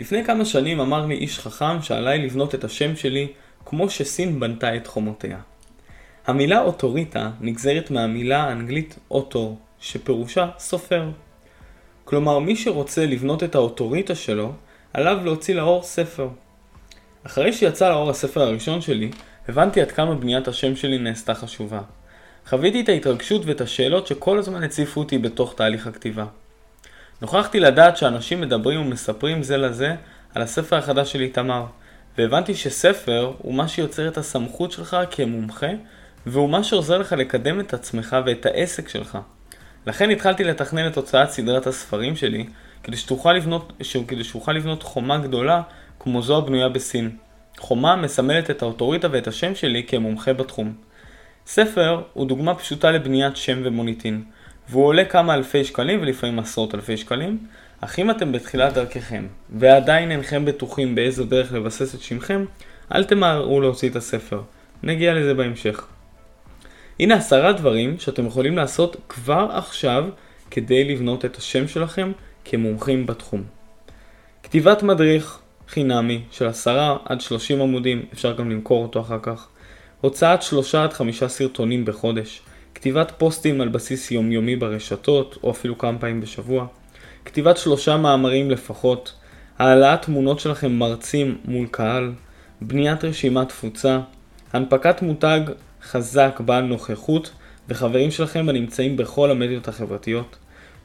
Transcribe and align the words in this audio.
לפני 0.00 0.24
כמה 0.24 0.44
שנים 0.44 0.80
אמר 0.80 1.06
לי 1.06 1.14
איש 1.14 1.38
חכם 1.38 1.82
שעליי 1.82 2.18
לבנות 2.18 2.54
את 2.54 2.64
השם 2.64 2.96
שלי 2.96 3.28
כמו 3.66 3.90
שסין 3.90 4.40
בנתה 4.40 4.76
את 4.76 4.86
חומותיה. 4.86 5.38
המילה 6.26 6.60
אוטוריטה 6.60 7.30
נגזרת 7.40 7.90
מהמילה 7.90 8.44
האנגלית 8.44 8.98
אוטור, 9.10 9.58
שפירושה 9.80 10.48
סופר. 10.58 11.10
כלומר, 12.04 12.38
מי 12.38 12.56
שרוצה 12.56 13.06
לבנות 13.06 13.42
את 13.42 13.54
האוטוריטה 13.54 14.14
שלו, 14.14 14.52
עליו 14.92 15.18
להוציא 15.24 15.54
לאור 15.54 15.82
ספר. 15.82 16.28
אחרי 17.26 17.52
שיצא 17.52 17.90
לאור 17.90 18.10
הספר 18.10 18.42
הראשון 18.42 18.80
שלי, 18.80 19.10
הבנתי 19.48 19.80
עד 19.80 19.92
כמה 19.92 20.14
בניית 20.14 20.48
השם 20.48 20.76
שלי 20.76 20.98
נעשתה 20.98 21.34
חשובה. 21.34 21.80
חוויתי 22.46 22.80
את 22.80 22.88
ההתרגשות 22.88 23.42
ואת 23.46 23.60
השאלות 23.60 24.06
שכל 24.06 24.38
הזמן 24.38 24.62
הציפו 24.62 25.00
אותי 25.00 25.18
בתוך 25.18 25.54
תהליך 25.56 25.86
הכתיבה. 25.86 26.24
נוכחתי 27.22 27.60
לדעת 27.60 27.96
שאנשים 27.96 28.40
מדברים 28.40 28.80
ומספרים 28.80 29.42
זה 29.42 29.56
לזה 29.56 29.94
על 30.34 30.42
הספר 30.42 30.76
החדש 30.76 31.12
של 31.12 31.20
איתמר, 31.20 31.66
והבנתי 32.18 32.54
שספר 32.54 33.32
הוא 33.38 33.54
מה 33.54 33.68
שיוצר 33.68 34.08
את 34.08 34.18
הסמכות 34.18 34.72
שלך 34.72 34.96
כמומחה, 35.10 35.70
והוא 36.26 36.50
מה 36.50 36.64
שעוזר 36.64 36.98
לך 36.98 37.12
לקדם 37.12 37.60
את 37.60 37.74
עצמך 37.74 38.16
ואת 38.26 38.46
העסק 38.46 38.88
שלך. 38.88 39.18
לכן 39.86 40.10
התחלתי 40.10 40.44
לתכנן 40.44 40.86
את 40.86 40.96
הוצאת 40.96 41.30
סדרת 41.30 41.66
הספרים 41.66 42.16
שלי, 42.16 42.46
כדי 42.82 42.96
שתוכל 42.96 43.32
לבנות, 43.32 43.72
כדי 44.08 44.24
שאוכל 44.24 44.52
לבנות 44.52 44.82
חומה 44.82 45.18
גדולה 45.18 45.62
כמו 46.00 46.22
זו 46.22 46.38
הבנויה 46.38 46.68
בסין. 46.68 47.16
חומה 47.58 47.96
מסמלת 47.96 48.50
את 48.50 48.62
האוטוריטה 48.62 49.08
ואת 49.10 49.26
השם 49.26 49.54
שלי 49.54 49.84
כמומחה 49.86 50.32
בתחום. 50.32 50.74
ספר 51.46 52.02
הוא 52.12 52.26
דוגמה 52.26 52.54
פשוטה 52.54 52.90
לבניית 52.90 53.36
שם 53.36 53.60
ומוניטין, 53.64 54.24
והוא 54.68 54.86
עולה 54.86 55.04
כמה 55.04 55.34
אלפי 55.34 55.64
שקלים 55.64 56.02
ולפעמים 56.02 56.38
עשרות 56.38 56.74
אלפי 56.74 56.96
שקלים, 56.96 57.38
אך 57.80 57.98
אם 57.98 58.10
אתם 58.10 58.32
בתחילת 58.32 58.72
דרככם 58.74 59.26
ועדיין 59.50 60.10
אינכם 60.10 60.44
בטוחים 60.44 60.94
באיזו 60.94 61.24
דרך 61.24 61.52
לבסס 61.52 61.94
את 61.94 62.00
שמכם, 62.00 62.44
אל 62.94 63.04
תמהרו 63.04 63.60
להוציא 63.60 63.90
את 63.90 63.96
הספר. 63.96 64.42
נגיע 64.82 65.14
לזה 65.14 65.34
בהמשך. 65.34 65.86
הנה 67.00 67.14
עשרה 67.14 67.52
דברים 67.52 67.98
שאתם 67.98 68.26
יכולים 68.26 68.56
לעשות 68.56 68.96
כבר 69.08 69.48
עכשיו 69.52 70.04
כדי 70.50 70.84
לבנות 70.84 71.24
את 71.24 71.36
השם 71.36 71.68
שלכם 71.68 72.12
כמומחים 72.44 73.06
בתחום. 73.06 73.42
כתיבת 74.42 74.82
מדריך 74.82 75.38
חינמי 75.68 76.22
של 76.30 76.46
10 76.46 76.96
עד 77.04 77.20
30 77.20 77.60
עמודים, 77.60 78.02
אפשר 78.12 78.32
גם 78.32 78.50
למכור 78.50 78.82
אותו 78.82 79.00
אחר 79.00 79.18
כך. 79.22 79.48
הוצאת 80.00 80.42
3 80.42 80.74
עד 80.74 80.92
5 80.92 81.24
סרטונים 81.24 81.84
בחודש. 81.84 82.42
כתיבת 82.84 83.12
פוסטים 83.18 83.60
על 83.60 83.68
בסיס 83.68 84.10
יומיומי 84.10 84.56
ברשתות, 84.56 85.38
או 85.42 85.50
אפילו 85.50 85.78
כמה 85.78 85.98
פעמים 85.98 86.20
בשבוע. 86.20 86.66
כתיבת 87.24 87.56
שלושה 87.56 87.96
מאמרים 87.96 88.50
לפחות. 88.50 89.12
העלאת 89.58 90.02
תמונות 90.02 90.40
שלכם 90.40 90.72
מרצים 90.72 91.38
מול 91.44 91.66
קהל. 91.70 92.12
בניית 92.60 93.04
רשימת 93.04 93.48
תפוצה. 93.48 94.00
הנפקת 94.52 95.02
מותג 95.02 95.40
חזק 95.82 96.40
בעל 96.46 96.64
נוכחות 96.64 97.30
וחברים 97.68 98.10
שלכם 98.10 98.48
הנמצאים 98.48 98.96
בכל 98.96 99.30
המדיות 99.30 99.68
החברתיות. 99.68 100.36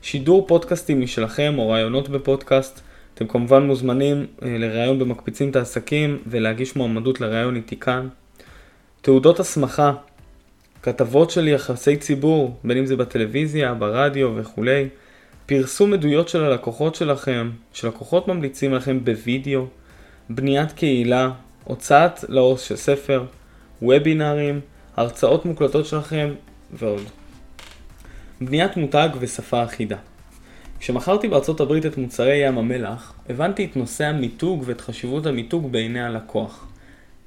שידור 0.02 0.48
פודקאסטים 0.48 1.02
משלכם 1.02 1.56
או 1.58 1.70
רעיונות 1.70 2.10
בפודקאסט. 2.10 2.82
אתם 3.14 3.28
כמובן 3.28 3.64
מוזמנים 3.64 4.26
אה, 4.44 4.58
לראיון 4.58 5.00
במקפיצים 5.00 5.50
את 5.50 5.56
העסקים 5.56 6.18
ולהגיש 6.28 6.76
מועמדות 6.76 7.22
לראיון 7.22 7.56
איתי 7.56 7.80
כאן. 7.80 8.08
תעודות 9.02 9.40
הסמכה, 9.40 9.94
כתבות 10.84 11.32
של 11.32 11.48
יחסי 11.48 11.98
ציבור, 11.98 12.58
בין 12.64 12.78
אם 12.78 12.86
זה 12.86 12.96
בטלוויזיה, 12.96 13.74
ברדיו 13.74 14.32
וכולי, 14.36 14.88
פרסום 15.46 15.94
עדויות 15.94 16.30
של 16.30 16.44
הלקוחות 16.44 16.96
שלכם, 16.96 17.50
שלקוחות 17.74 18.28
ממליצים 18.28 18.74
לכם 18.74 19.06
בווידאו, 19.06 19.66
בניית 20.30 20.72
קהילה, 20.72 21.32
הוצאת 21.64 22.26
לאור 22.30 22.58
של 22.58 22.76
ספר, 22.76 23.24
וובינארים, 23.82 24.60
הרצאות 24.98 25.46
מוקלטות 25.46 25.86
שלכם 25.86 26.30
ועוד. 26.74 27.04
בניית 28.42 28.78
מותג 28.78 29.10
ושפה 29.20 29.64
אחידה. 29.64 29.98
כשמכרתי 30.80 31.28
בארצות 31.28 31.60
הברית 31.60 31.86
את 31.86 31.98
מוצרי 31.98 32.36
ים 32.36 32.58
המלח, 32.58 33.14
הבנתי 33.30 33.66
את 33.66 33.78
נושא 33.78 34.06
המיתוג 34.06 34.64
ואת 34.66 34.82
חשיבות 34.82 35.26
המיתוג 35.26 35.72
בעיני 35.72 36.02
הלקוח. 36.02 36.69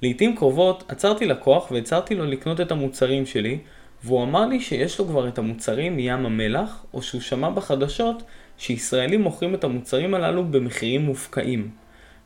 לעיתים 0.02 0.36
קרובות 0.36 0.84
עצרתי 0.88 1.26
לקוח 1.26 1.70
והצעתי 1.70 2.14
לו 2.14 2.26
לקנות 2.26 2.60
את 2.60 2.72
המוצרים 2.72 3.26
שלי, 3.26 3.58
והוא 4.04 4.22
אמר 4.22 4.46
לי 4.46 4.60
שיש 4.60 4.98
לו 4.98 5.06
כבר 5.06 5.28
את 5.28 5.38
המוצרים 5.38 5.96
מים 5.96 6.26
המלח, 6.26 6.84
או 6.94 7.02
שהוא 7.02 7.20
שמע 7.20 7.50
בחדשות 7.50 8.22
שישראלים 8.58 9.22
מוכרים 9.22 9.54
את 9.54 9.64
המוצרים 9.64 10.14
הללו 10.14 10.44
במחירים 10.44 11.04
מופקעים. 11.04 11.70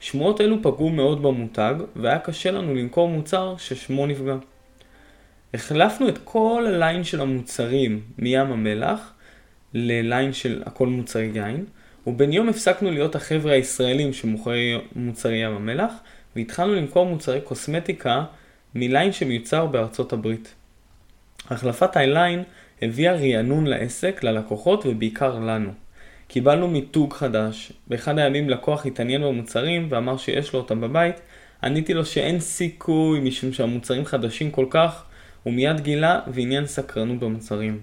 שמועות 0.01 0.41
אלו 0.41 0.63
פגעו 0.63 0.91
מאוד 0.91 1.23
במותג, 1.23 1.75
והיה 1.97 2.19
קשה 2.19 2.51
לנו 2.51 2.75
למכור 2.75 3.09
מוצר 3.09 3.55
ששמו 3.59 4.07
נפגע. 4.07 4.37
החלפנו 5.55 6.09
את 6.09 6.19
כל 6.25 6.65
הליין 6.69 7.05
של 7.05 7.21
המוצרים 7.21 8.01
מים 8.19 8.53
המלח 8.53 9.13
לליין 9.75 10.33
של 10.33 10.63
הכל 10.67 10.87
מוצרי 10.87 11.31
יין, 11.35 11.65
ובין 12.07 12.33
יום 12.33 12.49
הפסקנו 12.49 12.91
להיות 12.91 13.15
החבר'ה 13.15 13.53
הישראלים 13.53 14.13
שמוכרים 14.13 14.81
מוצרי 14.97 15.37
ים 15.37 15.53
המלח, 15.53 15.93
והתחלנו 16.37 16.75
למכור 16.75 17.07
מוצרי 17.07 17.41
קוסמטיקה 17.41 18.25
מליין 18.75 19.13
שמיוצר 19.13 19.67
בארצות 19.67 20.13
הברית. 20.13 20.55
החלפת 21.51 21.97
הליין 21.97 22.43
הביאה 22.83 23.13
רענון 23.13 23.67
לעסק, 23.67 24.25
ללקוחות 24.25 24.87
ובעיקר 24.87 25.39
לנו. 25.39 25.71
קיבלנו 26.29 26.69
מיתוג 26.69 27.13
חדש, 27.13 27.73
באחד 27.87 28.19
הימים 28.19 28.51
לקוח 28.51 28.87
התעניין 28.87 29.23
במוצרים 29.23 29.87
ואמר 29.91 30.17
שיש 30.17 30.53
לו 30.53 30.61
אותם 30.61 30.81
בבית, 30.81 31.17
עניתי 31.63 31.95
לו 31.95 32.05
שאין 32.05 32.41
סיכוי 32.41 33.21
משום 33.21 33.53
שהמוצרים 33.53 34.05
חדשים 34.05 34.51
כל 34.51 34.67
כך, 34.71 35.05
הוא 35.43 35.53
מיד 35.53 35.81
גילה 35.81 36.21
ועניין 36.27 36.67
סקרנות 36.67 37.19
במוצרים. 37.19 37.81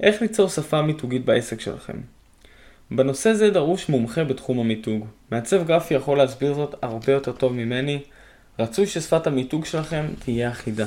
איך 0.00 0.22
ליצור 0.22 0.48
שפה 0.48 0.82
מיתוגית 0.82 1.24
בעסק 1.24 1.60
שלכם? 1.60 2.15
בנושא 2.90 3.32
זה 3.32 3.50
דרוש 3.50 3.88
מומחה 3.88 4.24
בתחום 4.24 4.58
המיתוג. 4.58 5.06
מעצב 5.30 5.66
גרפי 5.66 5.94
יכול 5.94 6.18
להסביר 6.18 6.54
זאת 6.54 6.74
הרבה 6.82 7.12
יותר 7.12 7.32
טוב 7.32 7.52
ממני. 7.52 7.98
רצוי 8.58 8.86
ששפת 8.86 9.26
המיתוג 9.26 9.64
שלכם 9.64 10.06
תהיה 10.18 10.50
אחידה. 10.50 10.86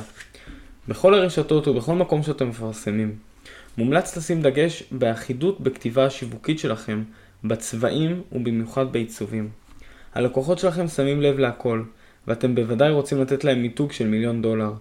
בכל 0.87 1.13
הרשתות 1.13 1.67
ובכל 1.67 1.95
מקום 1.95 2.23
שאתם 2.23 2.49
מפרסמים. 2.49 3.15
מומלץ 3.77 4.17
לשים 4.17 4.41
דגש 4.41 4.83
באחידות 4.91 5.61
בכתיבה 5.61 6.05
השיווקית 6.05 6.59
שלכם, 6.59 7.03
בצבעים 7.43 8.21
ובמיוחד 8.31 8.91
בעיצובים. 8.91 9.49
הלקוחות 10.13 10.59
שלכם 10.59 10.87
שמים 10.87 11.21
לב 11.21 11.39
להכל, 11.39 11.83
ואתם 12.27 12.55
בוודאי 12.55 12.91
רוצים 12.91 13.21
לתת 13.21 13.43
להם 13.43 13.61
מיתוג 13.61 13.91
של 13.91 14.07
מיליון 14.07 14.41
דולר. 14.41 14.73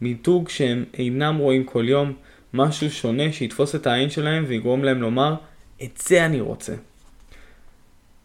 מיתוג 0.00 0.48
שהם 0.48 0.84
אינם 0.94 1.36
רואים 1.36 1.64
כל 1.64 1.88
יום, 1.88 2.12
משהו 2.54 2.90
שונה 2.90 3.32
שיתפוס 3.32 3.74
את 3.74 3.86
העין 3.86 4.10
שלהם 4.10 4.44
ויגרום 4.48 4.84
להם 4.84 5.02
לומר 5.02 5.34
את 5.82 6.02
זה 6.06 6.26
אני 6.26 6.40
רוצה. 6.40 6.74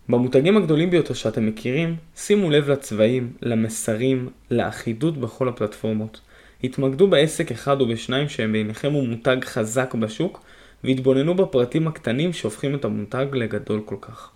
במותגים 0.09 0.57
הגדולים 0.57 0.89
ביותר 0.89 1.13
שאתם 1.13 1.45
מכירים, 1.45 1.95
שימו 2.15 2.49
לב 2.49 2.69
לצבעים, 2.69 3.33
למסרים, 3.41 4.29
לאחידות 4.51 5.17
בכל 5.17 5.49
הפלטפורמות. 5.49 6.21
התמקדו 6.63 7.07
בעסק 7.07 7.51
אחד 7.51 7.81
או 7.81 7.87
בשניים 7.87 8.29
שהם 8.29 8.51
בעיניכם 8.51 8.93
הוא 8.93 9.07
מותג 9.07 9.37
חזק 9.43 9.93
בשוק, 9.93 10.41
והתבוננו 10.83 11.35
בפרטים 11.35 11.87
הקטנים 11.87 12.33
שהופכים 12.33 12.75
את 12.75 12.85
המותג 12.85 13.25
לגדול 13.33 13.81
כל 13.85 13.95
כך. 14.01 14.31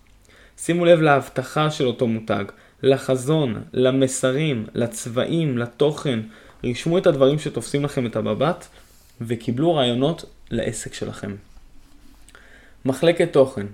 שימו 0.58 0.84
לב 0.84 1.00
להבטחה 1.00 1.70
של 1.70 1.86
אותו 1.86 2.06
מותג, 2.06 2.44
לחזון, 2.82 3.62
למסרים, 3.72 4.66
לצבעים, 4.74 5.58
לתוכן, 5.58 6.20
רשמו 6.64 6.98
את 6.98 7.06
הדברים 7.06 7.38
שתופסים 7.38 7.84
לכם 7.84 8.06
את 8.06 8.16
המבט, 8.16 8.66
וקיבלו 9.20 9.74
רעיונות 9.74 10.24
לעסק 10.50 10.94
שלכם. 10.94 11.34
מחלקת 12.84 13.32
תוכן 13.32 13.66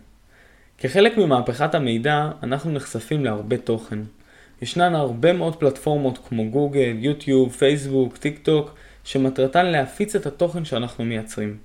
כחלק 0.79 1.19
ממהפכת 1.19 1.75
המידע, 1.75 2.31
אנחנו 2.43 2.73
נחשפים 2.73 3.25
להרבה 3.25 3.57
תוכן. 3.57 3.99
ישנן 4.63 4.95
הרבה 4.95 5.33
מאוד 5.33 5.57
פלטפורמות 5.57 6.19
כמו 6.29 6.51
גוגל, 6.51 6.97
יוטיוב, 6.99 7.53
פייסבוק, 7.53 8.17
טיק 8.17 8.39
טוק, 8.39 8.75
שמטרתן 9.05 9.67
להפיץ 9.67 10.17
את 10.17 10.27
התוכן 10.27 10.65
שאנחנו 10.65 11.05
מייצרים. 11.05 11.57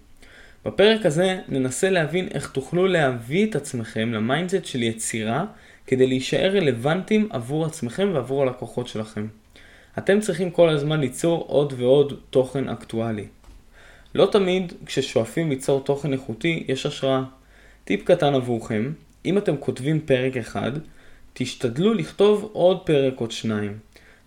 בפרק 0.66 1.06
הזה 1.06 1.40
ננסה 1.48 1.90
להבין 1.90 2.28
איך 2.34 2.52
תוכלו 2.52 2.88
להביא 2.88 3.50
את 3.50 3.56
עצמכם 3.56 4.14
ל-mindset 4.14 4.66
של 4.66 4.84
יצירה 4.84 5.46
כדי 5.88 6.08
להישאר 6.08 6.58
רלוונטיים 6.58 7.28
עבור 7.32 7.66
עצמכם 7.66 8.10
ועבור 8.14 8.42
הלקוחות 8.42 8.88
שלכם. 8.88 9.28
אתם 9.98 10.20
צריכים 10.20 10.52
כל 10.52 10.70
הזמן 10.70 11.00
ליצור 11.00 11.46
עוד 11.48 11.74
ועוד 11.78 12.14
תוכן 12.30 12.70
אקטואלי. 12.70 13.26
לא 14.16 14.26
תמיד 14.32 14.74
כששואפים 14.86 15.50
ליצור 15.50 15.84
תוכן 15.84 16.14
איכותי 16.14 16.64
יש 16.68 16.86
השראה. 16.86 17.24
טיפ 17.84 18.04
קטן 18.04 18.34
עבורכם, 18.34 18.92
אם 19.26 19.38
אתם 19.38 19.58
כותבים 19.58 20.00
פרק 20.00 20.38
אחד, 20.38 20.72
תשתדלו 21.34 21.94
לכתוב 21.94 22.50
עוד 22.54 22.86
פרק 22.86 23.14
עוד 23.18 23.32
שניים. 23.32 23.78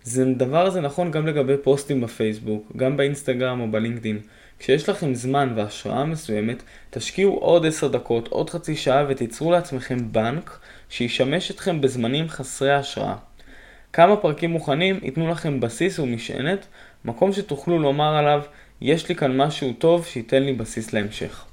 זה 0.03 0.25
דבר 0.25 0.65
הזה 0.65 0.81
נכון 0.81 1.11
גם 1.11 1.27
לגבי 1.27 1.53
פוסטים 1.63 2.01
בפייסבוק, 2.01 2.71
גם 2.75 2.97
באינסטגרם 2.97 3.61
או 3.61 3.71
בלינקדין. 3.71 4.19
כשיש 4.59 4.89
לכם 4.89 5.13
זמן 5.13 5.53
והשראה 5.55 6.05
מסוימת, 6.05 6.63
תשקיעו 6.89 7.37
עוד 7.37 7.65
עשר 7.65 7.87
דקות, 7.87 8.27
עוד 8.27 8.49
חצי 8.49 8.75
שעה 8.75 9.05
ותיצרו 9.07 9.51
לעצמכם 9.51 9.97
בנק 10.11 10.59
שישמש 10.89 11.51
אתכם 11.51 11.81
בזמנים 11.81 12.29
חסרי 12.29 12.73
השראה. 12.73 13.15
כמה 13.93 14.15
פרקים 14.15 14.51
מוכנים 14.51 14.99
ייתנו 15.03 15.27
לכם 15.27 15.59
בסיס 15.59 15.99
ומשענת, 15.99 16.65
מקום 17.05 17.33
שתוכלו 17.33 17.79
לומר 17.79 18.15
עליו, 18.15 18.41
יש 18.81 19.09
לי 19.09 19.15
כאן 19.15 19.37
משהו 19.37 19.73
טוב 19.73 20.05
שייתן 20.05 20.43
לי 20.43 20.53
בסיס 20.53 20.93
להמשך. 20.93 21.45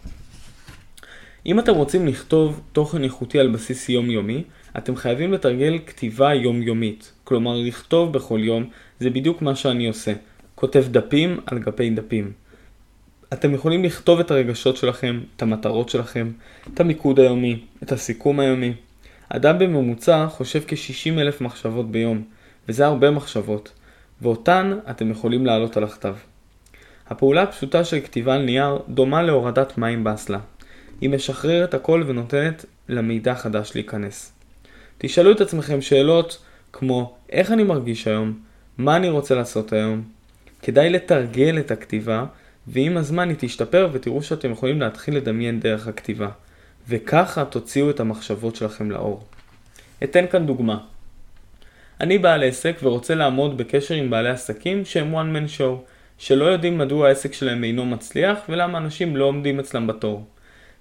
אם 1.47 1.59
אתם 1.59 1.75
רוצים 1.75 2.07
לכתוב 2.07 2.61
תוכן 2.73 3.05
איכותי 3.05 3.39
על 3.39 3.51
בסיס 3.51 3.89
יומיומי, 3.89 4.45
אתם 4.79 4.97
חייבים 4.97 5.33
לתרגל 5.33 5.79
כתיבה 5.87 6.35
יומיומית. 6.35 7.13
כלומר, 7.25 7.57
לכתוב 7.57 8.13
בכל 8.13 8.41
יום 8.43 8.71
זה 9.01 9.11
בדיוק 9.11 9.43
מה 9.43 9.57
שאני 9.57 9.89
עושה. 9.89 10.13
כותב 10.55 10.85
דפים 10.91 11.41
על 11.47 11.59
גפי 11.59 11.91
דפים. 11.91 12.33
אתם 13.33 13.55
יכולים 13.55 13.85
לכתוב 13.85 14.21
את 14.21 14.31
הרגשות 14.31 14.77
שלכם, 14.77 15.21
את 15.37 15.43
המטרות 15.43 15.89
שלכם, 15.89 16.33
את 16.75 16.81
המיקוד 16.81 17.21
היומי, 17.21 17.61
את 17.83 17.93
הסיכום 17.93 18.41
היומי. 18.41 18.73
אדם 19.29 19.59
בממוצע 19.59 20.27
חושב 20.29 20.61
כ-60 20.67 21.21
אלף 21.21 21.41
מחשבות 21.41 21.91
ביום, 21.91 22.25
וזה 22.69 22.87
הרבה 22.87 23.11
מחשבות, 23.11 23.73
ואותן 24.23 24.79
אתם 24.91 25.11
יכולים 25.11 25.47
להעלות 25.47 25.77
על 25.77 25.85
הכתב. 25.85 26.15
הפעולה 27.09 27.43
הפשוטה 27.43 27.85
של 27.85 28.01
כתיבה 28.01 28.35
על 28.35 28.43
נייר 28.43 28.79
דומה 28.89 29.23
להורדת 29.23 29.79
מים 29.79 30.05
באסלה. 30.05 30.39
היא 31.01 31.11
משחררת 31.11 31.75
הכל 31.75 32.03
ונותנת 32.07 32.65
למידע 32.89 33.35
חדש 33.35 33.73
להיכנס. 33.75 34.33
תשאלו 34.99 35.33
את 35.33 35.41
עצמכם 35.41 35.81
שאלות 35.81 36.45
כמו 36.73 37.15
איך 37.31 37.53
אני 37.53 37.65
מרגיש 37.65 38.09
היום, 38.09 38.39
מה 38.79 38.97
אני 38.97 39.09
רוצה 39.09 39.35
לעשות 39.35 39.73
היום. 39.73 40.03
כדאי 40.63 40.91
לתרגל 40.91 41.59
את 41.59 41.71
הכתיבה, 41.71 42.25
ועם 42.67 42.97
הזמן 42.97 43.29
היא 43.29 43.37
תשתפר 43.41 43.89
ותראו 43.93 44.23
שאתם 44.23 44.51
יכולים 44.51 44.81
להתחיל 44.81 45.17
לדמיין 45.17 45.61
דרך 45.61 45.89
הכתיבה. 45.89 46.29
וככה 46.89 47.45
תוציאו 47.45 47.91
את 47.91 48.01
המחשבות 48.01 48.57
שלכם 48.57 48.91
לאור. 48.91 49.25
אתן 50.05 50.25
כאן 50.31 50.47
דוגמה. 50.47 50.79
אני 52.01 52.19
בעל 52.19 52.45
עסק 52.45 52.77
ורוצה 52.83 53.15
לעמוד 53.15 53.59
בקשר 53.59 53.95
עם 53.95 54.11
בעלי 54.11 54.29
עסקים 54.29 54.85
שהם 54.85 55.15
one 55.15 55.37
man 55.37 55.59
show, 55.59 55.91
שלא 56.19 56.45
יודעים 56.45 56.79
מדוע 56.79 57.09
העסק 57.09 57.33
שלהם 57.33 57.65
אינו 57.65 57.87
מצליח 57.87 58.39
ולמה 58.49 58.79
אנשים 58.79 59.17
לא 59.17 59.25
עומדים 59.25 59.61
אצלם 59.61 59.87
בתור. 59.87 60.25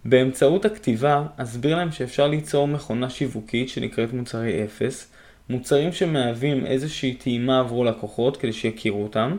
באמצעות 0.06 0.65
הכתיבה 0.65 1.25
אסביר 1.38 1.75
להם 1.75 1.91
שאפשר 1.91 2.27
ליצור 2.27 2.68
מכונה 2.68 3.09
שיווקית 3.09 3.69
שנקראת 3.69 4.13
מוצרי 4.13 4.63
אפס, 4.63 5.12
מוצרים 5.50 5.91
שמהווים 5.91 6.65
איזושהי 6.65 7.13
טעימה 7.13 7.59
עבור 7.59 7.85
לקוחות 7.85 8.38
כדי 8.38 8.53
שיכירו 8.53 9.03
אותם, 9.03 9.38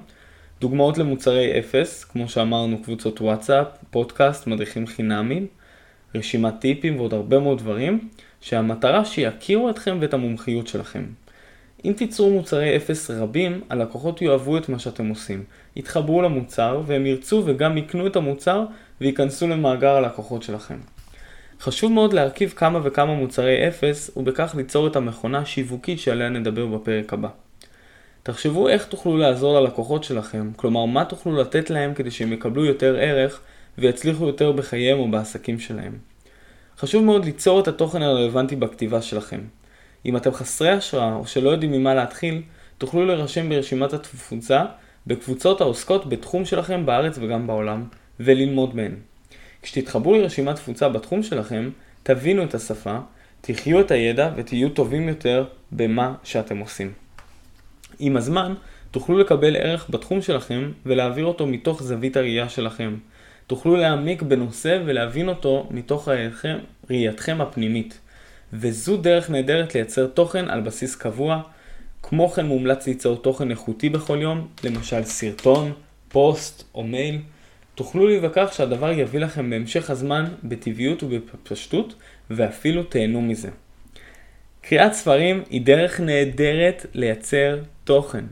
דוגמאות 0.61 0.99
למוצרי 0.99 1.59
אפס, 1.59 2.05
כמו 2.05 2.29
שאמרנו 2.29 2.83
קבוצות 2.83 3.21
וואטסאפ, 3.21 3.67
פודקאסט, 3.91 4.47
מדריכים 4.47 4.87
חינמים, 4.87 5.47
רשימת 6.15 6.55
טיפים 6.61 6.97
ועוד 6.97 7.15
הרבה 7.15 7.39
מאוד 7.39 7.59
דברים, 7.59 8.09
שהמטרה 8.41 9.05
שיכירו 9.05 9.71
אתכם 9.71 9.99
ואת 10.01 10.15
המומחיות 10.15 10.67
שלכם. 10.67 11.05
אם 11.85 11.93
תיצרו 11.97 12.31
מוצרי 12.31 12.77
אפס 12.77 13.11
רבים, 13.11 13.61
הלקוחות 13.71 14.23
יאהבו 14.23 14.57
את 14.59 14.69
מה 14.69 14.79
שאתם 14.79 15.09
עושים, 15.09 15.45
יתחברו 15.77 16.23
למוצר 16.23 16.83
והם 16.87 17.07
ירצו 17.07 17.43
וגם 17.45 17.79
יקנו 17.79 18.07
את 18.07 18.17
המוצר 18.17 18.65
וייכנסו 19.01 19.49
למאגר 19.49 19.97
הלקוחות 19.97 20.43
שלכם. 20.43 20.79
חשוב 21.61 21.93
מאוד 21.93 22.13
להרכיב 22.13 22.53
כמה 22.57 22.81
וכמה 22.83 23.15
מוצרי 23.15 23.69
אפס 23.69 24.11
ובכך 24.17 24.55
ליצור 24.57 24.87
את 24.87 24.97
המכונה 24.97 25.39
השיווקית 25.39 26.01
שעליה 26.01 26.29
נדבר 26.29 26.67
בפרק 26.67 27.13
הבא. 27.13 27.29
תחשבו 28.23 28.69
איך 28.69 28.87
תוכלו 28.87 29.17
לעזור 29.17 29.61
ללקוחות 29.61 30.05
שלכם, 30.05 30.51
כלומר 30.57 30.85
מה 30.85 31.05
תוכלו 31.05 31.37
לתת 31.37 31.71
להם 31.71 31.95
כדי 31.95 32.11
שהם 32.11 32.33
יקבלו 32.33 32.65
יותר 32.65 32.97
ערך 33.01 33.41
ויצליחו 33.79 34.27
יותר 34.27 34.53
בחייהם 34.53 34.99
או 34.99 35.11
בעסקים 35.11 35.59
שלהם. 35.59 35.93
חשוב 36.79 37.05
מאוד 37.05 37.25
ליצור 37.25 37.61
את 37.61 37.69
התוכן 37.69 38.03
הרלוונטי 38.03 38.57
בכתיבה 38.57 39.03
שלכם. 39.03 39.41
אם 40.07 40.17
אתם 40.17 40.33
חסרי 40.33 40.71
השראה 40.71 41.15
או 41.15 41.27
שלא 41.27 41.51
יודעים 41.51 41.73
ממה 41.73 41.95
להתחיל, 41.95 42.43
תוכלו 42.79 43.07
להירשם 43.07 43.49
ברשימת 43.49 43.93
התפוצה 43.93 44.65
בקבוצות 45.07 45.61
העוסקות 45.61 46.09
בתחום 46.09 46.45
שלכם 46.45 46.87
בארץ 46.87 47.19
וגם 47.19 47.47
בעולם, 47.47 47.85
וללמוד 48.21 48.77
מהן. 48.77 48.95
כשתתחברו 49.63 50.15
לרשימת 50.15 50.57
תפוצה 50.57 50.89
בתחום 50.89 51.23
שלכם, 51.23 51.71
תבינו 52.03 52.43
את 52.43 52.55
השפה, 52.55 52.99
תחיו 53.41 53.81
את 53.81 53.91
הידע 53.91 54.31
ותהיו 54.37 54.69
טובים 54.69 55.09
יותר 55.09 55.45
במה 55.73 56.15
שאתם 56.25 56.59
עושים. 56.59 56.93
עם 57.99 58.17
הזמן, 58.17 58.55
תוכלו 58.91 59.19
לקבל 59.19 59.57
ערך 59.57 59.87
בתחום 59.91 60.23
שלכם 60.23 60.73
ולהעביר 60.87 61.25
אותו 61.25 61.47
מתוך 61.47 61.83
זווית 61.83 62.17
הראייה 62.17 62.49
שלכם. 62.49 62.97
תוכלו 63.47 63.77
להעמיק 63.77 64.23
בנושא 64.23 64.79
ולהבין 64.87 65.29
אותו 65.29 65.69
מתוך 65.71 66.09
ראייתכם, 66.91 67.41
הפנימית. 67.41 68.01
וזו 68.57 68.97
דרך 68.97 69.31
נהדרת 69.31 69.75
לייצר 69.75 70.07
תוכן 70.07 70.49
על 70.49 70.61
בסיס 70.61 70.97
קבוע. 70.97 71.43
כמו 72.03 72.29
כן 72.29 72.47
מומלץ 72.47 72.87
ליצור 72.87 73.17
תוכן 73.17 73.51
איכותי 73.51 73.89
בכל 73.89 74.19
יום, 74.21 74.49
למשל 74.65 75.05
סרטון, 75.05 75.73
פוסט 76.09 76.65
או 76.75 76.83
מייל. 76.83 77.19
תוכלו 77.75 78.07
להיווכח 78.07 78.53
שהדבר 78.53 78.93
יביא 78.93 79.21
לכם 79.21 79.51
בהמשך 79.51 79.91
הזמן 79.91 80.25
בטבעיות 80.45 81.03
ובפשטות, 81.03 81.95
ואפילו 82.31 82.83
תהנו 82.83 83.23
מזה. 83.23 83.49
קריאת 84.61 84.93
ספרים 84.93 85.43
היא 85.51 85.63
דרך 85.63 86.01
נהדרת 86.01 86.87
לייצר 86.95 87.59
תוכן. 87.85 88.25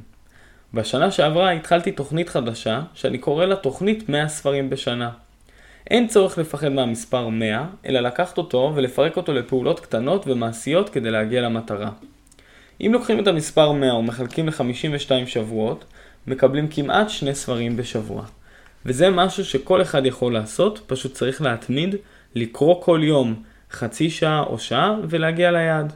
בשנה 0.75 1.11
שעברה 1.11 1.51
התחלתי 1.51 1.93
תוכנית 1.93 2.29
חדשה, 2.29 2.83
שאני 2.95 3.19
קורא 3.19 3.45
לה 3.45 3.57
תוכנית 3.57 4.09
100 4.09 4.29
ספרים 4.29 4.71
בשנה. 4.71 5.11
אין 5.93 6.09
צורך 6.09 6.39
לפחד 6.39 6.69
מהמספר 6.69 7.29
100, 7.29 7.67
אלא 7.87 8.01
לקחת 8.01 8.39
אותו 8.39 8.73
ולפרק 8.75 9.17
אותו 9.17 9.33
לפעולות 9.33 9.81
קטנות 9.81 10.25
ומעשיות 10.27 10.89
כדי 10.89 11.11
להגיע 11.11 11.41
למטרה. 11.41 11.91
אם 12.81 12.91
לוקחים 12.93 13.21
את 13.21 13.27
המספר 13.27 13.73
100 13.73 13.95
ומחלקים 13.95 14.49
ל-52 14.49 15.27
שבועות, 15.27 15.85
מקבלים 16.27 16.69
כמעט 16.69 17.11
שני 17.11 17.35
ספרים 17.35 17.77
בשבוע. 17.77 18.25
וזה 18.87 19.11
משהו 19.11 19.45
שכל 19.45 19.83
אחד 19.83 20.07
יכול 20.07 20.33
לעשות, 20.33 20.81
פשוט 20.87 21.13
צריך 21.13 21.43
להתמיד, 21.43 21.95
לקרוא 22.35 22.83
כל 22.83 23.01
יום 23.03 23.43
חצי 23.71 24.11
שעה 24.11 24.43
או 24.43 24.59
שעה 24.59 24.97
ולהגיע 25.09 25.51
ליעד. 25.51 25.93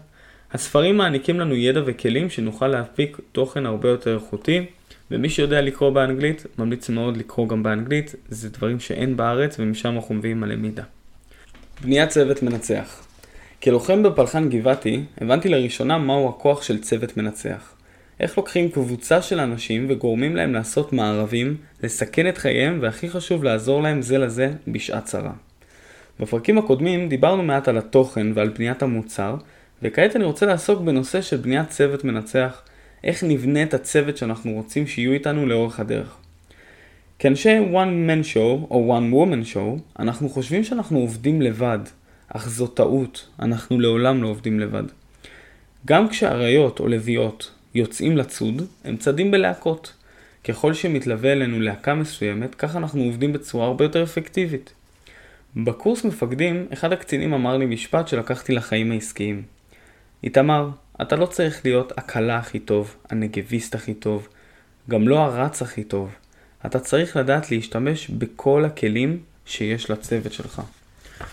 הספרים 0.52 0.96
מעניקים 0.96 1.40
לנו 1.40 1.54
ידע 1.54 1.80
וכלים 1.86 2.30
שנוכל 2.30 2.68
להפיק 2.68 3.20
תוכן 3.32 3.66
הרבה 3.66 3.88
יותר 3.88 4.14
איכותי, 4.14 4.66
ומי 5.10 5.28
שיודע 5.28 5.60
לקרוא 5.60 5.90
באנגלית, 5.90 6.46
ממליץ 6.58 6.88
מאוד 6.88 7.16
לקרוא 7.16 7.48
גם 7.48 7.62
באנגלית, 7.62 8.14
זה 8.28 8.50
דברים 8.50 8.80
שאין 8.80 9.16
בארץ 9.16 9.56
ומשם 9.58 9.96
אנחנו 9.96 10.14
מביאים 10.14 10.40
מלא 10.40 10.56
מידע. 10.56 10.82
בניית 11.82 12.08
צוות 12.08 12.42
מנצח 12.42 13.06
כלוחם 13.62 14.02
בפלחן 14.02 14.48
גבעתי, 14.48 15.02
הבנתי 15.20 15.48
לראשונה 15.48 15.98
מהו 15.98 16.28
הכוח 16.28 16.62
של 16.62 16.80
צוות 16.80 17.16
מנצח. 17.16 17.74
איך 18.20 18.36
לוקחים 18.36 18.70
קבוצה 18.70 19.22
של 19.22 19.40
אנשים 19.40 19.86
וגורמים 19.88 20.36
להם 20.36 20.52
לעשות 20.52 20.92
מערבים, 20.92 21.56
לסכן 21.82 22.28
את 22.28 22.38
חייהם, 22.38 22.78
והכי 22.82 23.08
חשוב 23.08 23.44
לעזור 23.44 23.82
להם 23.82 24.02
זה 24.02 24.18
לזה 24.18 24.52
בשעת 24.68 25.04
צרה. 25.04 25.32
בפרקים 26.20 26.58
הקודמים 26.58 27.08
דיברנו 27.08 27.42
מעט 27.42 27.68
על 27.68 27.78
התוכן 27.78 28.26
ועל 28.34 28.48
בניית 28.48 28.82
המוצר, 28.82 29.36
וכעת 29.82 30.16
אני 30.16 30.24
רוצה 30.24 30.46
לעסוק 30.46 30.80
בנושא 30.80 31.20
של 31.20 31.36
בניית 31.36 31.68
צוות 31.68 32.04
מנצח, 32.04 32.62
איך 33.06 33.24
נבנה 33.24 33.62
את 33.62 33.74
הצוות 33.74 34.16
שאנחנו 34.16 34.52
רוצים 34.52 34.86
שיהיו 34.86 35.12
איתנו 35.12 35.46
לאורך 35.46 35.80
הדרך. 35.80 36.16
כאנשי 37.18 37.58
one 37.72 38.08
man 38.08 38.34
show 38.34 38.66
או 38.70 38.98
one 38.98 39.14
woman 39.14 39.54
show, 39.54 39.98
אנחנו 39.98 40.28
חושבים 40.28 40.64
שאנחנו 40.64 40.98
עובדים 40.98 41.42
לבד, 41.42 41.78
אך 42.28 42.48
זו 42.48 42.66
טעות, 42.66 43.28
אנחנו 43.40 43.80
לעולם 43.80 44.22
לא 44.22 44.28
עובדים 44.28 44.60
לבד. 44.60 44.82
גם 45.86 46.08
כשאריות 46.08 46.80
או 46.80 46.88
לביאות 46.88 47.50
יוצאים 47.74 48.16
לצוד, 48.16 48.62
הם 48.84 48.96
צדים 48.96 49.30
בלהקות. 49.30 49.92
ככל 50.44 50.74
שמתלווה 50.74 51.32
אלינו 51.32 51.60
להקה 51.60 51.94
מסוימת, 51.94 52.54
כך 52.54 52.76
אנחנו 52.76 53.02
עובדים 53.02 53.32
בצורה 53.32 53.66
הרבה 53.66 53.84
יותר 53.84 54.02
אפקטיבית. 54.02 54.72
בקורס 55.56 56.04
מפקדים, 56.04 56.66
אחד 56.72 56.92
הקצינים 56.92 57.32
אמר 57.32 57.56
לי 57.56 57.66
משפט 57.66 58.08
שלקחתי 58.08 58.52
לחיים 58.52 58.92
העסקיים. 58.92 59.42
איתמר, 60.24 60.68
אתה 61.02 61.16
לא 61.16 61.26
צריך 61.26 61.60
להיות 61.64 61.92
הקלה 61.96 62.38
הכי 62.38 62.58
טוב, 62.58 62.96
הנגביסט 63.10 63.74
הכי 63.74 63.94
טוב, 63.94 64.28
גם 64.90 65.08
לא 65.08 65.18
הרץ 65.18 65.62
הכי 65.62 65.84
טוב. 65.84 66.10
אתה 66.66 66.80
צריך 66.80 67.16
לדעת 67.16 67.50
להשתמש 67.50 68.10
בכל 68.10 68.64
הכלים 68.64 69.18
שיש 69.46 69.90
לצוות 69.90 70.32
שלך. 70.32 70.62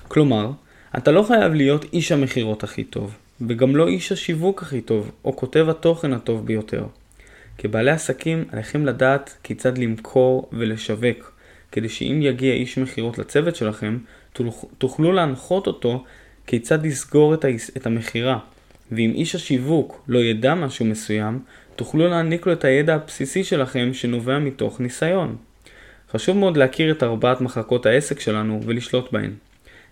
כלומר, 0.08 0.52
אתה 0.98 1.12
לא 1.12 1.24
חייב 1.24 1.54
להיות 1.54 1.86
איש 1.94 2.12
המכירות 2.12 2.64
הכי 2.64 2.84
טוב, 2.84 3.16
וגם 3.42 3.76
לא 3.76 3.88
איש 3.88 4.12
השיווק 4.12 4.62
הכי 4.62 4.82
טוב, 4.82 5.12
או 5.26 5.36
כותב 5.36 5.66
התוכן 5.70 6.14
הטוב 6.14 6.46
ביותר. 6.46 6.86
כבעלי 7.58 7.92
עסקים 7.92 8.46
עליכם 8.52 8.86
לדעת 8.86 9.38
כיצד 9.44 9.78
למכור 9.78 10.50
ולשווק, 10.54 11.34
כדי 11.72 11.90
שאם 11.90 12.20
יגיע 12.22 12.54
איש 12.54 12.78
מכירות 12.78 13.18
לצוות 13.18 13.56
שלכם, 13.56 13.98
תוכלו 14.78 15.12
להנחות 15.12 15.68
אותו 15.68 16.04
כיצד 16.48 16.86
לסגור 16.86 17.34
את 17.78 17.86
המכירה. 17.86 18.40
ואם 18.92 19.12
איש 19.16 19.36
השיווק 19.36 20.04
לא 20.08 20.20
ידע 20.20 20.56
משהו 20.56 20.86
מסוים, 20.86 21.40
תוכלו 21.76 22.08
להעניק 22.08 22.46
לו 22.46 22.54
את 22.54 22.66
הידע 22.66 22.96
הבסיסי 22.96 23.44
שלכם 23.44 23.94
שנובע 23.94 24.40
מתוך 24.40 24.80
ניסיון. 24.80 25.36
חשוב 26.12 26.38
מאוד 26.38 26.58
להכיר 26.58 26.92
את 26.92 27.04
ארבעת 27.04 27.42
מחלקות 27.42 27.86
העסק 27.86 28.20
שלנו 28.20 28.60
ולשלוט 28.66 29.12
בהן. 29.12 29.34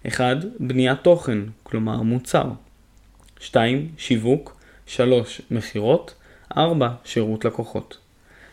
1. 0.08 0.38
בניית 0.60 1.00
תוכן, 1.02 1.40
כלומר 1.64 2.02
מוצר. 2.02 2.46
2. 3.40 3.88
שיווק. 3.98 4.58
3. 4.86 5.42
מכירות. 5.52 6.14
4. 6.58 6.90
שירות 7.06 7.46
לקוחות. 7.46 7.98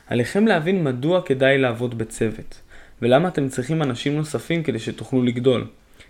עליכם 0.06 0.46
להבין 0.46 0.84
מדוע 0.84 1.22
כדאי 1.22 1.58
לעבוד 1.58 1.98
בצוות, 1.98 2.60
ולמה 3.02 3.28
אתם 3.28 3.48
צריכים 3.48 3.82
אנשים 3.82 4.16
נוספים 4.16 4.62
כדי 4.62 4.78
שתוכלו 4.78 5.22
לגדול. 5.22 5.66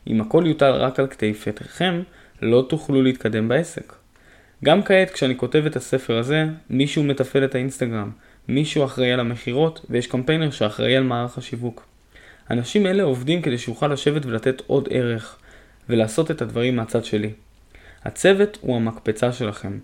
אם 0.07 0.21
הכל 0.21 0.45
יוטל 0.47 0.71
רק 0.71 1.01
על 1.01 1.07
כתפיכם, 1.07 2.03
לא 2.43 2.67
תוכלו 2.69 3.03
להתקדם 3.03 3.49
בעסק. 3.49 3.93
גם 4.65 4.83
כעת 4.83 5.11
כשאני 5.11 5.37
כותב 5.37 5.67
את 5.67 5.77
הספר 5.77 6.19
הזה, 6.19 6.45
מישהו 6.71 7.05
מתפעל 7.05 7.45
את 7.45 7.55
האינסטגרם, 7.55 8.11
מישהו 8.49 8.85
אחראי 8.85 9.13
על 9.13 9.21
המכירות, 9.21 9.87
ויש 9.91 10.07
קמפיינר 10.07 10.51
שאחראי 10.51 10.97
על 10.97 11.03
מערך 11.03 11.39
השיווק. 11.39 11.87
אנשים 12.51 12.87
אלה 12.87 13.03
עובדים 13.03 13.43
כדי 13.43 13.59
שאוכל 13.59 13.89
לשבת 13.89 14.27
ולתת 14.27 14.63
עוד 14.67 14.89
ערך, 14.91 15.37
ולעשות 15.89 16.31
את 16.31 16.43
הדברים 16.43 16.77
מהצד 16.77 17.05
שלי. 17.05 17.31
הצוות 18.05 18.59
הוא 18.61 18.77
המקפצה 18.77 19.33
שלכם. 19.33 19.79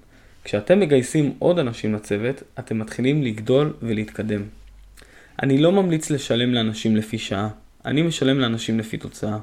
כשאתם 0.45 0.81
מגייסים 0.81 1.35
עוד 1.39 1.59
אנשים 1.59 1.95
לצוות, 1.95 2.43
אתם 2.59 2.79
מתחילים 2.79 3.23
לגדול 3.23 3.73
ולהתקדם. 3.83 4.43
אני 5.43 5.59
לא 5.59 5.73
ממליץ 5.73 6.11
לשלם 6.11 6.55
לאנשים 6.55 6.97
לפי 6.97 7.19
שעה, 7.19 7.49
אני 7.85 8.03
משלם 8.03 8.41
לאנשים 8.41 8.79
לפי 8.79 8.97
תוצאה. 8.97 9.39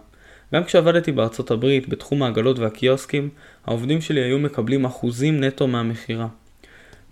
גם 0.53 0.63
כשעבדתי 0.63 1.11
בארצות 1.11 1.51
הברית 1.51 1.89
בתחום 1.89 2.23
העגלות 2.23 2.59
והקיוסקים, 2.59 3.29
העובדים 3.65 4.01
שלי 4.01 4.21
היו 4.21 4.39
מקבלים 4.39 4.85
אחוזים 4.85 5.43
נטו 5.43 5.67
מהמכירה. 5.67 6.27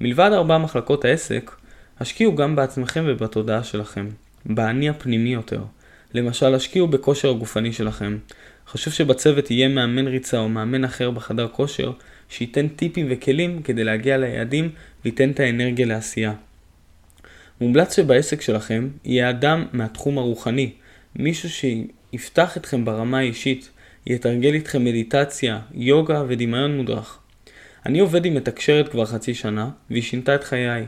מלבד 0.02 0.30
ארבע 0.34 0.58
מחלקות 0.58 1.06
העסק, 1.06 1.52
השקיעו 2.00 2.36
גם 2.36 2.56
בעצמכם 2.56 3.04
ובתודעה 3.08 3.64
שלכם, 3.64 4.08
באני 4.46 4.90
הפנימי 4.90 5.34
יותר. 5.34 5.62
למשל, 6.14 6.56
השקיעו 6.56 6.88
בכושר 6.88 7.30
הגופני 7.30 7.74
שלכם. 7.74 8.18
חשוב 8.68 8.94
שבצוות 8.94 9.52
יהיה 9.52 9.68
מאמן 9.68 10.08
ריצה 10.08 10.40
או 10.40 10.50
מאמן 10.50 10.84
אחר 10.84 11.12
בחדר 11.12 11.48
כושר, 11.48 11.92
שייתן 12.30 12.68
טיפים 12.68 13.08
וכלים 13.10 13.62
כדי 13.62 13.84
להגיע 13.84 14.18
ליעדים 14.18 14.70
וייתן 15.06 15.32
את 15.32 15.40
האנרגיה 15.40 15.86
לעשייה. 15.86 16.34
מומלץ 17.62 17.96
שבעסק 17.96 18.42
שלכם 18.42 18.88
יהיה 19.06 19.30
אדם 19.30 19.66
מהתחום 19.74 20.18
הרוחני, 20.18 20.72
מישהו 21.16 21.50
שיפתח 22.12 22.58
אתכם 22.58 22.86
ברמה 22.86 23.18
האישית, 23.18 23.70
יתרגל 24.06 24.54
איתכם 24.54 24.86
מדיטציה, 24.86 25.60
יוגה 25.74 26.24
ודמיון 26.28 26.78
מודרך. 26.78 27.20
אני 27.86 28.00
עובד 28.00 28.26
עם 28.26 28.36
מתקשרת 28.36 28.90
כבר 28.90 29.06
חצי 29.06 29.34
שנה, 29.34 29.70
והיא 29.90 30.04
שינתה 30.04 30.36
את 30.36 30.44
חיי. 30.44 30.86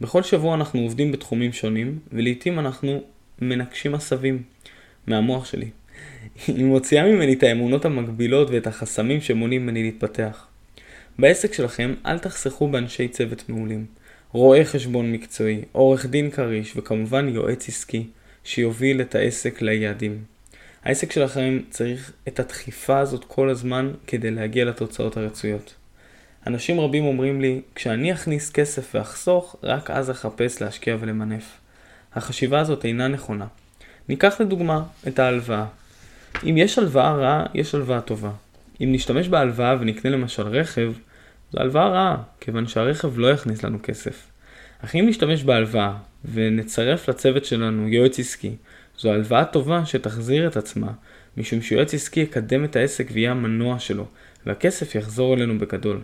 בכל 0.00 0.22
שבוע 0.22 0.54
אנחנו 0.54 0.80
עובדים 0.80 1.12
בתחומים 1.12 1.52
שונים, 1.52 1.98
ולעיתים 2.12 2.58
אנחנו 2.58 3.02
מנקשים 3.40 3.94
עשבים 3.94 4.42
מהמוח 5.06 5.44
שלי. 5.44 5.70
היא 6.46 6.64
מוציאה 6.64 7.04
ממני 7.04 7.32
את 7.32 7.42
האמונות 7.42 7.84
המגבילות 7.84 8.50
ואת 8.50 8.66
החסמים 8.66 9.20
שמונעים 9.20 9.66
ממני 9.66 9.82
להתפתח. 9.82 10.46
בעסק 11.18 11.52
שלכם 11.52 11.94
אל 12.06 12.18
תחסכו 12.18 12.68
באנשי 12.68 13.08
צוות 13.08 13.48
מעולים. 13.48 13.86
רואה 14.32 14.64
חשבון 14.64 15.12
מקצועי, 15.12 15.60
עורך 15.72 16.06
דין 16.06 16.30
כריש 16.30 16.72
וכמובן 16.76 17.28
יועץ 17.28 17.68
עסקי 17.68 18.06
שיוביל 18.44 19.00
את 19.00 19.14
העסק 19.14 19.62
ליעדים. 19.62 20.31
העסק 20.84 21.12
שלכם 21.12 21.58
צריך 21.70 22.12
את 22.28 22.40
הדחיפה 22.40 22.98
הזאת 22.98 23.24
כל 23.24 23.48
הזמן 23.48 23.92
כדי 24.06 24.30
להגיע 24.30 24.64
לתוצאות 24.64 25.16
הרצויות. 25.16 25.74
אנשים 26.46 26.80
רבים 26.80 27.04
אומרים 27.04 27.40
לי, 27.40 27.60
כשאני 27.74 28.12
אכניס 28.12 28.50
כסף 28.50 28.94
ואחסוך, 28.94 29.56
רק 29.62 29.90
אז 29.90 30.10
אחפש 30.10 30.62
להשקיע 30.62 30.96
ולמנף. 31.00 31.58
החשיבה 32.14 32.60
הזאת 32.60 32.84
אינה 32.84 33.08
נכונה. 33.08 33.46
ניקח 34.08 34.40
לדוגמה 34.40 34.82
את 35.08 35.18
ההלוואה. 35.18 35.66
אם 36.44 36.56
יש 36.56 36.78
הלוואה 36.78 37.12
רעה, 37.12 37.46
יש 37.54 37.74
הלוואה 37.74 38.00
טובה. 38.00 38.30
אם 38.80 38.88
נשתמש 38.92 39.28
בהלוואה 39.28 39.76
ונקנה 39.80 40.10
למשל 40.10 40.46
רכב, 40.46 40.92
זו 41.52 41.60
הלוואה 41.60 41.88
רעה, 41.88 42.16
כיוון 42.40 42.66
שהרכב 42.66 43.18
לא 43.18 43.30
יכניס 43.30 43.62
לנו 43.62 43.78
כסף. 43.82 44.26
אך 44.84 44.96
אם 44.96 45.08
נשתמש 45.08 45.44
בהלוואה 45.44 45.96
ונצרף 46.32 47.08
לצוות 47.08 47.44
שלנו 47.44 47.88
יועץ 47.88 48.18
עסקי, 48.18 48.56
זו 49.02 49.12
הלוואה 49.12 49.44
טובה 49.44 49.86
שתחזיר 49.86 50.46
את 50.46 50.56
עצמה, 50.56 50.92
משום 51.36 51.62
שיועץ 51.62 51.94
עסקי 51.94 52.20
יקדם 52.20 52.64
את 52.64 52.76
העסק 52.76 53.08
ויהיה 53.12 53.30
המנוע 53.30 53.78
שלו, 53.78 54.06
והכסף 54.46 54.94
יחזור 54.94 55.34
אלינו 55.34 55.58
בגדול. 55.58 56.00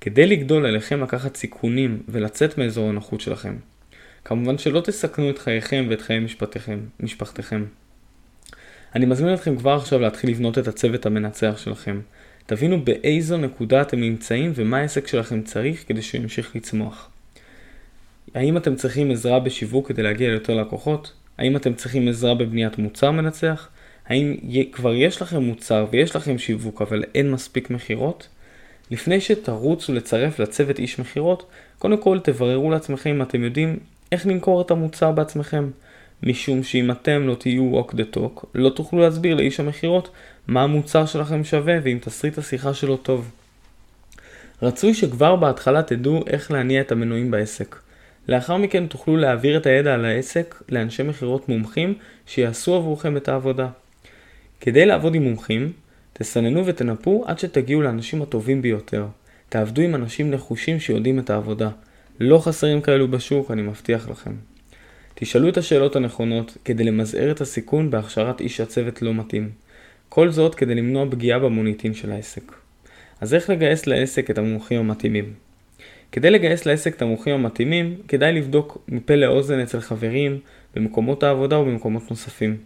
כדי 0.00 0.26
לגדול 0.26 0.66
עליכם 0.66 1.02
לקחת 1.02 1.36
סיכונים 1.36 2.02
ולצאת 2.08 2.58
מאזור 2.58 2.88
הנוחות 2.88 3.20
שלכם. 3.20 3.56
כמובן 4.24 4.58
שלא 4.58 4.80
תסכנו 4.80 5.30
את 5.30 5.38
חייכם 5.38 5.86
ואת 5.90 6.00
חיי 6.00 6.20
משפחתכם. 6.20 6.78
משפחתכם. 7.00 7.64
אני 8.94 9.06
מזמין 9.06 9.34
אתכם 9.34 9.56
כבר 9.56 9.72
עכשיו 9.72 10.00
להתחיל 10.00 10.30
לבנות 10.30 10.58
את 10.58 10.68
הצוות 10.68 11.06
המנצח 11.06 11.54
שלכם. 11.58 12.00
תבינו 12.46 12.84
באיזו 12.84 13.36
נקודה 13.36 13.82
אתם 13.82 14.00
נמצאים 14.00 14.52
ומה 14.54 14.78
העסק 14.78 15.06
שלכם 15.06 15.42
צריך 15.42 15.84
כדי 15.88 16.02
שהוא 16.02 16.20
ימשיך 16.20 16.56
לצמוח. 16.56 17.10
האם 18.34 18.56
אתם 18.56 18.76
צריכים 18.76 19.10
עזרה 19.10 19.40
בשיווק 19.40 19.88
כדי 19.88 20.02
להגיע 20.02 20.28
ליותר 20.28 20.54
לקוחות? 20.54 21.12
האם 21.38 21.56
אתם 21.56 21.74
צריכים 21.74 22.08
עזרה 22.08 22.34
בבניית 22.34 22.78
מוצר 22.78 23.10
מנצח? 23.10 23.68
האם 24.06 24.36
כבר 24.72 24.94
יש 24.94 25.22
לכם 25.22 25.42
מוצר 25.42 25.86
ויש 25.90 26.16
לכם 26.16 26.38
שיווק 26.38 26.82
אבל 26.82 27.04
אין 27.14 27.30
מספיק 27.30 27.70
מכירות? 27.70 28.28
לפני 28.90 29.20
שתרוצו 29.20 29.92
לצרף 29.94 30.38
לצוות 30.38 30.78
איש 30.78 30.98
מכירות, 30.98 31.46
קודם 31.78 31.98
כל 31.98 32.18
תבררו 32.20 32.70
לעצמכם 32.70 33.10
אם 33.10 33.22
אתם 33.22 33.44
יודעים 33.44 33.78
איך 34.12 34.26
למכור 34.26 34.60
את 34.60 34.70
המוצר 34.70 35.12
בעצמכם. 35.12 35.70
משום 36.22 36.62
שאם 36.62 36.90
אתם 36.90 37.26
לא 37.26 37.34
תהיו 37.34 37.80
walk 37.80 37.92
the 37.92 38.16
talk, 38.16 38.46
לא 38.54 38.70
תוכלו 38.70 38.98
להסביר 38.98 39.34
לאיש 39.34 39.60
המכירות 39.60 40.10
מה 40.48 40.62
המוצר 40.62 41.06
שלכם 41.06 41.44
שווה 41.44 41.74
ואם 41.82 41.98
תסריט 42.00 42.38
השיחה 42.38 42.74
שלו 42.74 42.96
טוב. 42.96 43.30
רצוי 44.62 44.94
שכבר 44.94 45.36
בהתחלה 45.36 45.82
תדעו 45.82 46.24
איך 46.26 46.50
להניע 46.50 46.80
את 46.80 46.92
המנויים 46.92 47.30
בעסק. 47.30 47.76
לאחר 48.28 48.56
מכן 48.56 48.86
תוכלו 48.86 49.16
להעביר 49.16 49.56
את 49.56 49.66
הידע 49.66 49.94
על 49.94 50.04
העסק 50.04 50.62
לאנשי 50.68 51.02
מכירות 51.02 51.48
מומחים 51.48 51.94
שיעשו 52.26 52.74
עבורכם 52.74 53.16
את 53.16 53.28
העבודה. 53.28 53.68
כדי 54.60 54.86
לעבוד 54.86 55.14
עם 55.14 55.22
מומחים, 55.22 55.72
תסננו 56.12 56.66
ותנפו 56.66 57.24
עד 57.26 57.38
שתגיעו 57.38 57.82
לאנשים 57.82 58.22
הטובים 58.22 58.62
ביותר. 58.62 59.06
תעבדו 59.48 59.82
עם 59.82 59.94
אנשים 59.94 60.30
נחושים 60.30 60.80
שיודעים 60.80 61.18
את 61.18 61.30
העבודה. 61.30 61.70
לא 62.20 62.38
חסרים 62.38 62.80
כאלו 62.80 63.08
בשוק, 63.08 63.50
אני 63.50 63.62
מבטיח 63.62 64.08
לכם. 64.08 64.32
תשאלו 65.14 65.48
את 65.48 65.56
השאלות 65.56 65.96
הנכונות 65.96 66.56
כדי 66.64 66.84
למזער 66.84 67.30
את 67.30 67.40
הסיכון 67.40 67.90
בהכשרת 67.90 68.40
איש 68.40 68.60
הצוות 68.60 69.02
לא 69.02 69.14
מתאים. 69.14 69.50
כל 70.08 70.30
זאת 70.30 70.54
כדי 70.54 70.74
למנוע 70.74 71.10
פגיעה 71.10 71.38
במוניטין 71.38 71.94
של 71.94 72.12
העסק. 72.12 72.52
אז 73.20 73.34
איך 73.34 73.50
לגייס 73.50 73.86
לעסק 73.86 74.30
את 74.30 74.38
המומחים 74.38 74.80
המתאימים? 74.80 75.47
כדי 76.12 76.30
לגייס 76.30 76.66
לעסק 76.66 76.96
את 76.96 77.02
המומחים 77.02 77.34
המתאימים, 77.34 77.96
כדאי 78.08 78.32
לבדוק 78.32 78.78
מפה 78.88 79.14
לאוזן 79.14 79.60
אצל 79.60 79.80
חברים, 79.80 80.40
במקומות 80.74 81.22
העבודה 81.22 81.58
ובמקומות 81.58 82.10
נוספים. 82.10 82.56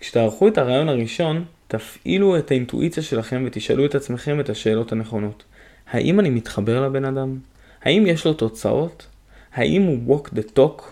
כשתערכו 0.00 0.48
את 0.48 0.58
הרעיון 0.58 0.88
הראשון, 0.88 1.44
תפעילו 1.68 2.38
את 2.38 2.50
האינטואיציה 2.50 3.02
שלכם 3.02 3.44
ותשאלו 3.46 3.86
את 3.86 3.94
עצמכם 3.94 4.40
את 4.40 4.50
השאלות 4.50 4.92
הנכונות. 4.92 5.44
האם 5.90 6.20
אני 6.20 6.30
מתחבר 6.30 6.86
לבן 6.86 7.04
אדם? 7.04 7.38
האם 7.82 8.06
יש 8.06 8.24
לו 8.24 8.34
תוצאות? 8.34 9.06
האם 9.54 9.82
הוא 9.82 10.18
walk 10.18 10.28
the 10.28 10.58
talk? 10.58 10.82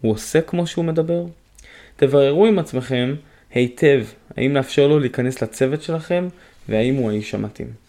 הוא 0.00 0.12
עושה 0.12 0.40
כמו 0.40 0.66
שהוא 0.66 0.84
מדבר? 0.84 1.24
תבררו 1.96 2.46
עם 2.46 2.58
עצמכם 2.58 3.14
היטב 3.50 4.04
האם 4.36 4.54
לאפשר 4.54 4.86
לו 4.86 4.98
להיכנס 4.98 5.42
לצוות 5.42 5.82
שלכם 5.82 6.28
והאם 6.68 6.94
הוא 6.94 7.10
האיש 7.10 7.34
המתאים. 7.34 7.85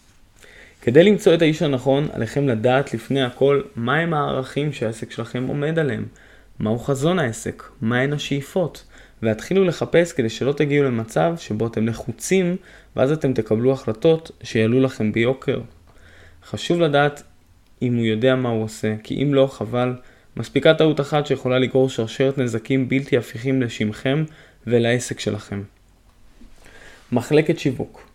כדי 0.82 1.02
למצוא 1.02 1.34
את 1.34 1.42
האיש 1.42 1.62
הנכון, 1.62 2.08
עליכם 2.12 2.48
לדעת 2.48 2.94
לפני 2.94 3.22
הכל 3.22 3.62
מהם 3.76 4.14
הערכים 4.14 4.72
שהעסק 4.72 5.10
שלכם 5.10 5.46
עומד 5.48 5.78
עליהם, 5.78 6.06
מהו 6.58 6.78
חזון 6.78 7.18
העסק, 7.18 7.62
מהן 7.80 8.12
השאיפות, 8.12 8.84
והתחילו 9.22 9.64
לחפש 9.64 10.12
כדי 10.12 10.28
שלא 10.28 10.52
תגיעו 10.52 10.84
למצב 10.84 11.34
שבו 11.38 11.66
אתם 11.66 11.86
לחוצים 11.86 12.56
ואז 12.96 13.12
אתם 13.12 13.32
תקבלו 13.32 13.72
החלטות 13.72 14.30
שיעלו 14.42 14.80
לכם 14.80 15.12
ביוקר. 15.12 15.60
חשוב 16.44 16.80
לדעת 16.80 17.22
אם 17.82 17.96
הוא 17.96 18.04
יודע 18.04 18.34
מה 18.34 18.48
הוא 18.48 18.64
עושה, 18.64 18.94
כי 19.02 19.22
אם 19.22 19.34
לא, 19.34 19.46
חבל. 19.46 19.94
מספיקה 20.36 20.74
טעות 20.74 21.00
אחת 21.00 21.26
שיכולה 21.26 21.58
לגרור 21.58 21.88
שרשרת 21.88 22.38
נזקים 22.38 22.88
בלתי 22.88 23.16
הפיכים 23.16 23.62
לשמכם 23.62 24.24
ולעסק 24.66 25.20
שלכם. 25.20 25.62
מחלקת 27.12 27.58
שיווק 27.58 28.08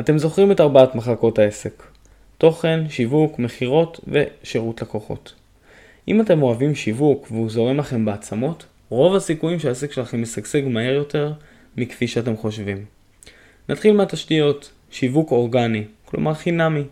אתם 0.00 0.18
זוכרים 0.18 0.52
את 0.52 0.60
ארבעת 0.60 0.94
מחלקות 0.94 1.38
העסק. 1.38 1.91
תוכן, 2.42 2.88
שיווק, 2.88 3.38
מכירות 3.38 4.00
ושירות 4.08 4.82
לקוחות. 4.82 5.34
אם 6.08 6.20
אתם 6.20 6.42
אוהבים 6.42 6.74
שיווק 6.74 7.26
והוא 7.30 7.50
זורם 7.50 7.78
לכם 7.78 8.04
בעצמות, 8.04 8.66
רוב 8.88 9.14
הסיכויים 9.14 9.58
שהעסק 9.58 9.92
שלכם 9.92 10.22
ישגשג 10.22 10.68
מהר 10.68 10.94
יותר 10.94 11.32
מכפי 11.76 12.08
שאתם 12.08 12.36
חושבים. 12.36 12.84
נתחיל 13.68 13.96
מהתשתיות, 13.96 14.70
שיווק 14.90 15.30
אורגני, 15.30 15.84
כלומר 16.04 16.34
חינמי. 16.34 16.82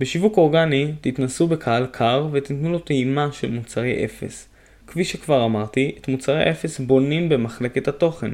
בשיווק 0.00 0.36
אורגני 0.36 0.92
תתנסו 1.00 1.46
בקהל 1.46 1.86
קר 1.86 2.28
ותיתנו 2.32 2.72
לו 2.72 2.78
טעימה 2.78 3.28
של 3.32 3.50
מוצרי 3.50 4.04
אפס. 4.04 4.48
כפי 4.86 5.04
שכבר 5.04 5.44
אמרתי, 5.44 5.92
את 6.00 6.08
מוצרי 6.08 6.50
אפס 6.50 6.80
בונים 6.80 7.28
במחלקת 7.28 7.88
התוכן. 7.88 8.30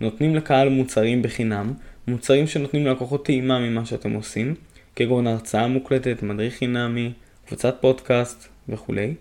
נותנים 0.00 0.36
לקהל 0.36 0.68
מוצרים 0.68 1.22
בחינם, 1.22 1.72
מוצרים 2.08 2.46
שנותנים 2.46 2.86
ללקוחות 2.86 3.24
טעימה 3.24 3.58
ממה 3.58 3.86
שאתם 3.86 4.12
עושים, 4.12 4.54
כגון 4.96 5.26
הרצאה 5.26 5.66
מוקלטת, 5.66 6.22
מדריך 6.22 6.54
חינמי, 6.54 7.12
קבוצת 7.46 7.76
פודקאסט 7.80 8.48
וכולי. 8.68 9.14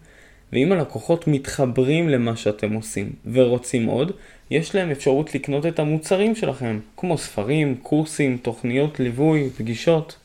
ואם 0.53 0.71
הלקוחות 0.71 1.27
מתחברים 1.27 2.09
למה 2.09 2.35
שאתם 2.35 2.73
עושים 2.73 3.13
ורוצים 3.31 3.85
עוד, 3.85 4.11
יש 4.51 4.75
להם 4.75 4.91
אפשרות 4.91 5.35
לקנות 5.35 5.65
את 5.65 5.79
המוצרים 5.79 6.35
שלכם, 6.35 6.79
כמו 6.97 7.17
ספרים, 7.17 7.75
קורסים, 7.75 8.37
תוכניות 8.37 8.99
ליווי, 8.99 9.49
פגישות. 9.57 10.17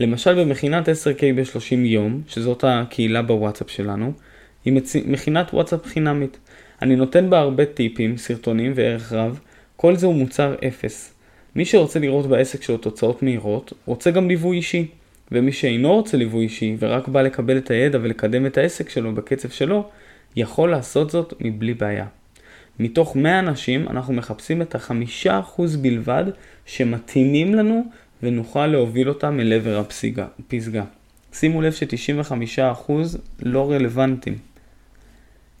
למשל 0.00 0.44
במכינת 0.44 0.88
10K 0.88 1.22
ב-30 1.36 1.74
יום, 1.74 2.22
שזאת 2.28 2.64
הקהילה 2.68 3.22
בוואטסאפ 3.22 3.70
שלנו, 3.70 4.12
היא 4.64 4.72
מצ... 4.72 4.96
מכינת 4.96 5.54
וואטסאפ 5.54 5.86
חינמית. 5.86 6.38
אני 6.82 6.96
נותן 6.96 7.30
בה 7.30 7.38
הרבה 7.38 7.66
טיפים, 7.66 8.16
סרטונים 8.16 8.72
וערך 8.74 9.12
רב, 9.12 9.40
כל 9.76 9.96
זה 9.96 10.06
הוא 10.06 10.14
מוצר 10.14 10.54
אפס. 10.68 11.14
מי 11.58 11.64
שרוצה 11.64 11.98
לראות 11.98 12.26
בעסק 12.26 12.62
שלו 12.62 12.76
תוצאות 12.76 13.22
מהירות, 13.22 13.72
רוצה 13.86 14.10
גם 14.10 14.28
ליווי 14.28 14.56
אישי. 14.56 14.86
ומי 15.32 15.52
שאינו 15.52 15.94
רוצה 15.94 16.16
ליווי 16.16 16.44
אישי 16.44 16.76
ורק 16.78 17.08
בא 17.08 17.22
לקבל 17.22 17.58
את 17.58 17.70
הידע 17.70 17.98
ולקדם 18.02 18.46
את 18.46 18.58
העסק 18.58 18.88
שלו 18.88 19.14
בקצב 19.14 19.48
שלו, 19.48 19.88
יכול 20.36 20.70
לעשות 20.70 21.10
זאת 21.10 21.34
מבלי 21.40 21.74
בעיה. 21.74 22.06
מתוך 22.78 23.16
100 23.16 23.38
אנשים 23.38 23.88
אנחנו 23.88 24.14
מחפשים 24.14 24.62
את 24.62 24.74
החמישה 24.74 25.40
אחוז 25.40 25.76
בלבד 25.76 26.24
שמתאימים 26.66 27.54
לנו 27.54 27.84
ונוכל 28.22 28.66
להוביל 28.66 29.08
אותם 29.08 29.40
אל 29.40 29.52
עבר 29.52 29.78
הפסגה. 29.78 30.84
שימו 31.32 31.62
לב 31.62 31.72
ש-95% 31.72 32.92
לא 33.42 33.70
רלוונטיים. 33.70 34.38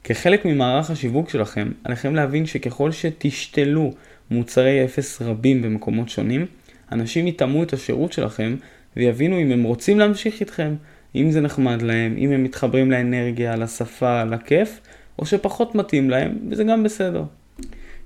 כחלק 0.04 0.44
ממערך 0.44 0.90
השיווק 0.90 1.30
שלכם, 1.30 1.68
עליכם 1.84 2.14
להבין 2.14 2.46
שככל 2.46 2.92
שתשתלו 2.92 3.92
מוצרי 4.30 4.84
אפס 4.84 5.22
רבים 5.22 5.62
במקומות 5.62 6.08
שונים, 6.08 6.46
אנשים 6.92 7.26
יטעמו 7.26 7.62
את 7.62 7.72
השירות 7.72 8.12
שלכם 8.12 8.56
ויבינו 8.96 9.40
אם 9.40 9.50
הם 9.50 9.62
רוצים 9.62 9.98
להמשיך 9.98 10.40
איתכם, 10.40 10.74
אם 11.14 11.30
זה 11.30 11.40
נחמד 11.40 11.82
להם, 11.82 12.14
אם 12.18 12.30
הם 12.30 12.44
מתחברים 12.44 12.90
לאנרגיה, 12.90 13.56
לשפה, 13.56 14.24
לכיף, 14.24 14.80
או 15.18 15.26
שפחות 15.26 15.74
מתאים 15.74 16.10
להם, 16.10 16.38
וזה 16.50 16.64
גם 16.64 16.82
בסדר. 16.82 17.24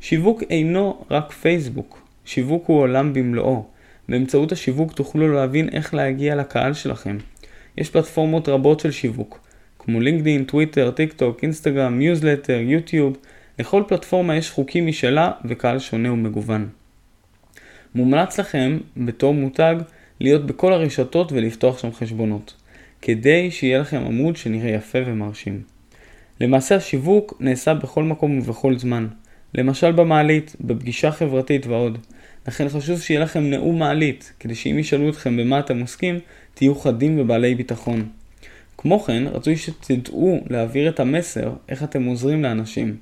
שיווק 0.00 0.42
אינו 0.50 1.04
רק 1.10 1.32
פייסבוק, 1.32 2.06
שיווק 2.24 2.66
הוא 2.66 2.78
עולם 2.78 3.12
במלואו. 3.12 3.64
באמצעות 4.08 4.52
השיווק 4.52 4.92
תוכלו 4.92 5.32
להבין 5.32 5.68
איך 5.68 5.94
להגיע 5.94 6.36
לקהל 6.36 6.74
שלכם. 6.74 7.16
יש 7.78 7.90
פלטפורמות 7.90 8.48
רבות 8.48 8.80
של 8.80 8.90
שיווק, 8.90 9.40
כמו 9.78 10.00
לינקדאין, 10.00 10.44
טוויטר, 10.44 10.90
טיק 10.90 11.12
טוק, 11.12 11.42
אינסטגרם, 11.42 11.98
ניוזלטר, 11.98 12.58
יוטיוב. 12.60 13.16
לכל 13.58 13.82
פלטפורמה 13.88 14.36
יש 14.36 14.50
חוקים 14.50 14.86
משלה 14.86 15.30
וקהל 15.44 15.78
שונה 15.78 16.12
ומגוון. 16.12 16.68
מומלץ 17.94 18.40
לכם, 18.40 18.78
בתור 18.96 19.34
מותג, 19.34 19.76
להיות 20.20 20.46
בכל 20.46 20.72
הרשתות 20.72 21.32
ולפתוח 21.32 21.78
שם 21.78 21.92
חשבונות, 21.92 22.54
כדי 23.02 23.50
שיהיה 23.50 23.78
לכם 23.78 24.02
עמוד 24.06 24.36
שנראה 24.36 24.70
יפה 24.70 24.98
ומרשים. 25.06 25.62
למעשה 26.40 26.76
השיווק 26.76 27.34
נעשה 27.40 27.74
בכל 27.74 28.04
מקום 28.04 28.38
ובכל 28.38 28.78
זמן, 28.78 29.08
למשל 29.54 29.92
במעלית, 29.92 30.56
בפגישה 30.60 31.10
חברתית 31.10 31.66
ועוד. 31.66 31.98
לכן 32.46 32.68
חשוב 32.68 33.00
שיהיה 33.00 33.20
לכם 33.20 33.50
נאום 33.50 33.78
מעלית, 33.78 34.32
כדי 34.40 34.54
שאם 34.54 34.78
ישאלו 34.78 35.08
אתכם 35.08 35.36
במה 35.36 35.58
אתם 35.58 35.80
עוסקים, 35.80 36.18
תהיו 36.54 36.74
חדים 36.74 37.20
ובעלי 37.20 37.54
ביטחון. 37.54 38.08
כמו 38.78 39.00
כן, 39.00 39.22
רצוי 39.26 39.56
שתדעו 39.56 40.40
להעביר 40.50 40.88
את 40.88 41.00
המסר 41.00 41.52
איך 41.68 41.82
אתם 41.82 42.04
עוזרים 42.04 42.42
לאנשים. 42.42 42.96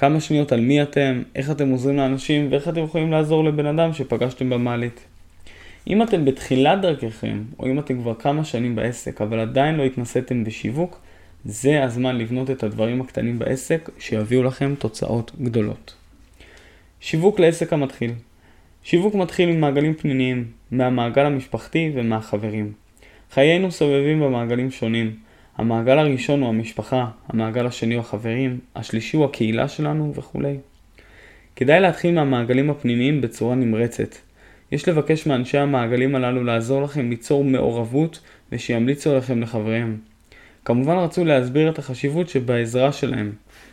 כמה 0.00 0.20
שניות 0.20 0.52
על 0.52 0.60
מי 0.60 0.82
אתם, 0.82 1.22
איך 1.34 1.50
אתם 1.50 1.68
עוזרים 1.68 1.96
לאנשים 1.96 2.48
ואיך 2.50 2.68
אתם 2.68 2.84
יכולים 2.84 3.10
לעזור 3.10 3.44
לבן 3.44 3.66
אדם 3.66 3.92
שפגשתם 3.92 4.50
במעלית. 4.50 5.00
אם 5.86 6.02
אתם 6.02 6.24
בתחילת 6.24 6.80
דרככם, 6.80 7.42
או 7.58 7.66
אם 7.66 7.78
אתם 7.78 8.00
כבר 8.00 8.14
כמה 8.14 8.44
שנים 8.44 8.76
בעסק, 8.76 9.20
אבל 9.20 9.40
עדיין 9.40 9.74
לא 9.74 9.82
התנסיתם 9.82 10.44
בשיווק, 10.44 11.00
זה 11.44 11.84
הזמן 11.84 12.18
לבנות 12.18 12.50
את 12.50 12.62
הדברים 12.62 13.00
הקטנים 13.00 13.38
בעסק 13.38 13.90
שיביאו 13.98 14.42
לכם 14.42 14.74
תוצאות 14.78 15.32
גדולות. 15.42 15.94
שיווק 17.00 17.40
לעסק 17.40 17.72
המתחיל 17.72 18.12
שיווק 18.82 19.14
מתחיל 19.14 19.48
ממעגלים 19.48 19.94
פנימיים, 19.94 20.44
מהמעגל 20.70 21.26
המשפחתי 21.26 21.90
ומהחברים. 21.94 22.72
חיינו 23.32 23.72
סובבים 23.72 24.20
במעגלים 24.20 24.70
שונים. 24.70 25.27
המעגל 25.58 25.98
הראשון 25.98 26.40
הוא 26.40 26.48
המשפחה, 26.48 27.06
המעגל 27.28 27.66
השני 27.66 27.94
הוא 27.94 28.00
החברים, 28.00 28.58
השלישי 28.76 29.16
הוא 29.16 29.24
הקהילה 29.24 29.68
שלנו 29.68 30.12
וכולי. 30.14 30.56
כדאי 31.56 31.80
להתחיל 31.80 32.14
מהמעגלים 32.14 32.70
הפנימיים 32.70 33.20
בצורה 33.20 33.54
נמרצת. 33.54 34.14
יש 34.72 34.88
לבקש 34.88 35.26
מאנשי 35.26 35.58
המעגלים 35.58 36.14
הללו 36.14 36.44
לעזור 36.44 36.82
לכם 36.82 37.10
ליצור 37.10 37.44
מעורבות 37.44 38.20
ושימליצו 38.52 39.10
עליכם 39.10 39.40
לחבריהם. 39.42 39.96
כמובן 40.64 40.96
רצו 40.96 41.24
להסביר 41.24 41.70
את 41.70 41.78
החשיבות 41.78 42.28
שבעזרה 42.28 42.92
שלהם. 42.92 43.32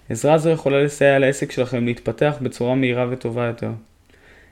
עזרה 0.10 0.38
זו 0.38 0.50
יכולה 0.50 0.84
לסייע 0.84 1.20
לעסק 1.20 1.52
שלכם 1.52 1.86
להתפתח 1.86 2.36
בצורה 2.42 2.76
מהירה 2.76 3.08
וטובה 3.10 3.46
יותר. 3.46 3.72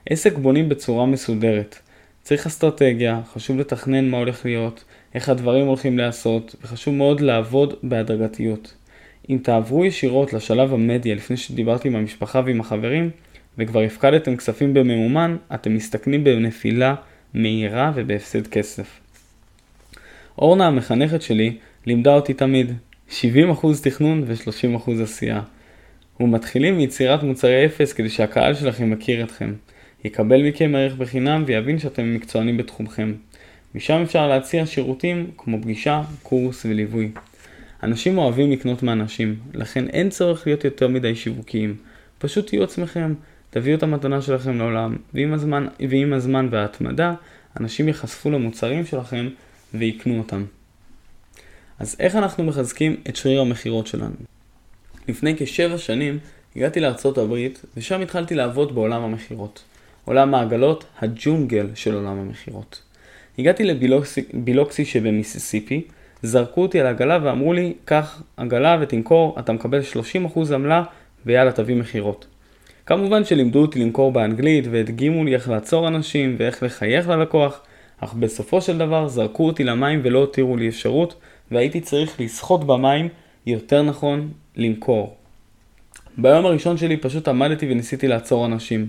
עסק 0.06 0.34
בונים 0.38 0.68
בצורה 0.68 1.06
מסודרת. 1.06 1.78
צריך 2.22 2.46
אסטרטגיה, 2.46 3.20
חשוב 3.32 3.58
לתכנן 3.58 4.08
מה 4.08 4.16
הולך 4.16 4.44
להיות, 4.44 4.84
איך 5.14 5.28
הדברים 5.28 5.66
הולכים 5.66 5.98
להיעשות, 5.98 6.56
וחשוב 6.62 6.94
מאוד 6.94 7.20
לעבוד 7.20 7.74
בהדרגתיות. 7.82 8.74
אם 9.30 9.38
תעברו 9.42 9.84
ישירות 9.84 10.32
לשלב 10.32 10.74
המדיה 10.74 11.14
לפני 11.14 11.36
שדיברתי 11.36 11.88
עם 11.88 11.96
המשפחה 11.96 12.42
ועם 12.46 12.60
החברים, 12.60 13.10
וכבר 13.58 13.80
הפקדתם 13.80 14.36
כספים 14.36 14.74
בממומן, 14.74 15.36
אתם 15.54 15.74
מסתכנים 15.74 16.24
בנפילה 16.24 16.94
מהירה 17.34 17.92
ובהפסד 17.94 18.46
כסף. 18.46 19.00
אורנה 20.38 20.66
המחנכת 20.66 21.22
שלי 21.22 21.56
לימדה 21.86 22.14
אותי 22.14 22.34
תמיד 22.34 22.72
70% 23.10 23.12
תכנון 23.82 24.24
ו-30% 24.26 24.90
עשייה. 25.02 25.40
ומתחילים 26.20 26.76
מיצירת 26.76 27.22
מוצרי 27.22 27.66
אפס 27.66 27.92
כדי 27.92 28.08
שהקהל 28.08 28.54
שלכם 28.54 28.92
יכיר 28.92 29.24
אתכם, 29.24 29.54
יקבל 30.04 30.48
מכם 30.48 30.74
ערך 30.76 30.94
בחינם 30.94 31.44
ויבין 31.46 31.78
שאתם 31.78 32.14
מקצוענים 32.14 32.56
בתחומכם. 32.56 33.14
משם 33.74 34.02
אפשר 34.02 34.28
להציע 34.28 34.66
שירותים 34.66 35.30
כמו 35.36 35.62
פגישה, 35.62 36.02
קורס 36.22 36.64
וליווי. 36.64 37.10
אנשים 37.82 38.18
אוהבים 38.18 38.50
לקנות 38.50 38.82
מאנשים, 38.82 39.36
לכן 39.54 39.88
אין 39.88 40.10
צורך 40.10 40.46
להיות 40.46 40.64
יותר 40.64 40.88
מדי 40.88 41.16
שיווקיים. 41.16 41.76
פשוט 42.18 42.46
תהיו 42.46 42.64
עצמכם, 42.64 43.14
תביאו 43.50 43.76
את 43.76 43.82
המתנה 43.82 44.22
שלכם 44.22 44.58
לעולם, 44.58 44.96
ועם 45.14 45.32
הזמן, 45.32 45.66
ועם 45.88 46.12
הזמן 46.12 46.48
וההתמדה, 46.50 47.14
אנשים 47.60 47.88
ייחשפו 47.88 48.30
למוצרים 48.30 48.86
שלכם 48.86 49.28
ויקנו 49.74 50.18
אותם. 50.18 50.44
אז 51.78 51.96
איך 52.00 52.16
אנחנו 52.16 52.44
מחזקים 52.44 52.96
את 53.08 53.16
שריר 53.16 53.40
המכירות 53.40 53.86
שלנו? 53.86 54.16
לפני 55.08 55.34
כשבע 55.38 55.78
שנים 55.78 56.18
הגעתי 56.56 56.80
לארצות 56.80 57.18
הברית, 57.18 57.62
ושם 57.76 58.00
התחלתי 58.00 58.34
לעבוד 58.34 58.74
בעולם 58.74 59.02
המכירות. 59.02 59.62
עולם 60.04 60.34
העגלות, 60.34 60.84
הג'ונגל 60.98 61.66
של 61.74 61.94
עולם 61.94 62.18
המכירות. 62.18 62.82
הגעתי 63.38 63.64
לבילוקסי 63.64 64.84
שבמיסיסיפי, 64.84 65.82
זרקו 66.22 66.62
אותי 66.62 66.80
על 66.80 66.86
עגלה 66.86 67.18
ואמרו 67.22 67.52
לי, 67.52 67.72
קח 67.84 68.22
עגלה 68.36 68.78
ותמכור, 68.80 69.36
אתה 69.38 69.52
מקבל 69.52 69.80
30% 70.34 70.54
עמלה 70.54 70.82
ויאללה 71.26 71.52
תביא 71.52 71.76
מכירות. 71.76 72.26
כמובן 72.86 73.24
שלימדו 73.24 73.62
אותי 73.62 73.78
למכור 73.78 74.12
באנגלית 74.12 74.64
והדגימו 74.70 75.24
לי 75.24 75.34
איך 75.34 75.48
לעצור 75.48 75.88
אנשים 75.88 76.36
ואיך 76.38 76.62
לחייך 76.62 77.08
ללקוח, 77.08 77.60
אך 78.00 78.14
בסופו 78.14 78.60
של 78.60 78.78
דבר 78.78 79.08
זרקו 79.08 79.46
אותי 79.46 79.64
למים 79.64 80.00
ולא 80.02 80.18
הותירו 80.18 80.56
לי 80.56 80.68
אפשרות 80.68 81.14
והייתי 81.50 81.80
צריך 81.80 82.20
לשחות 82.20 82.66
במים, 82.66 83.08
יותר 83.46 83.82
נכון, 83.82 84.30
למכור. 84.56 85.16
ביום 86.18 86.46
הראשון 86.46 86.76
שלי 86.76 86.96
פשוט 86.96 87.28
עמדתי 87.28 87.72
וניסיתי 87.72 88.08
לעצור 88.08 88.46
אנשים. 88.46 88.86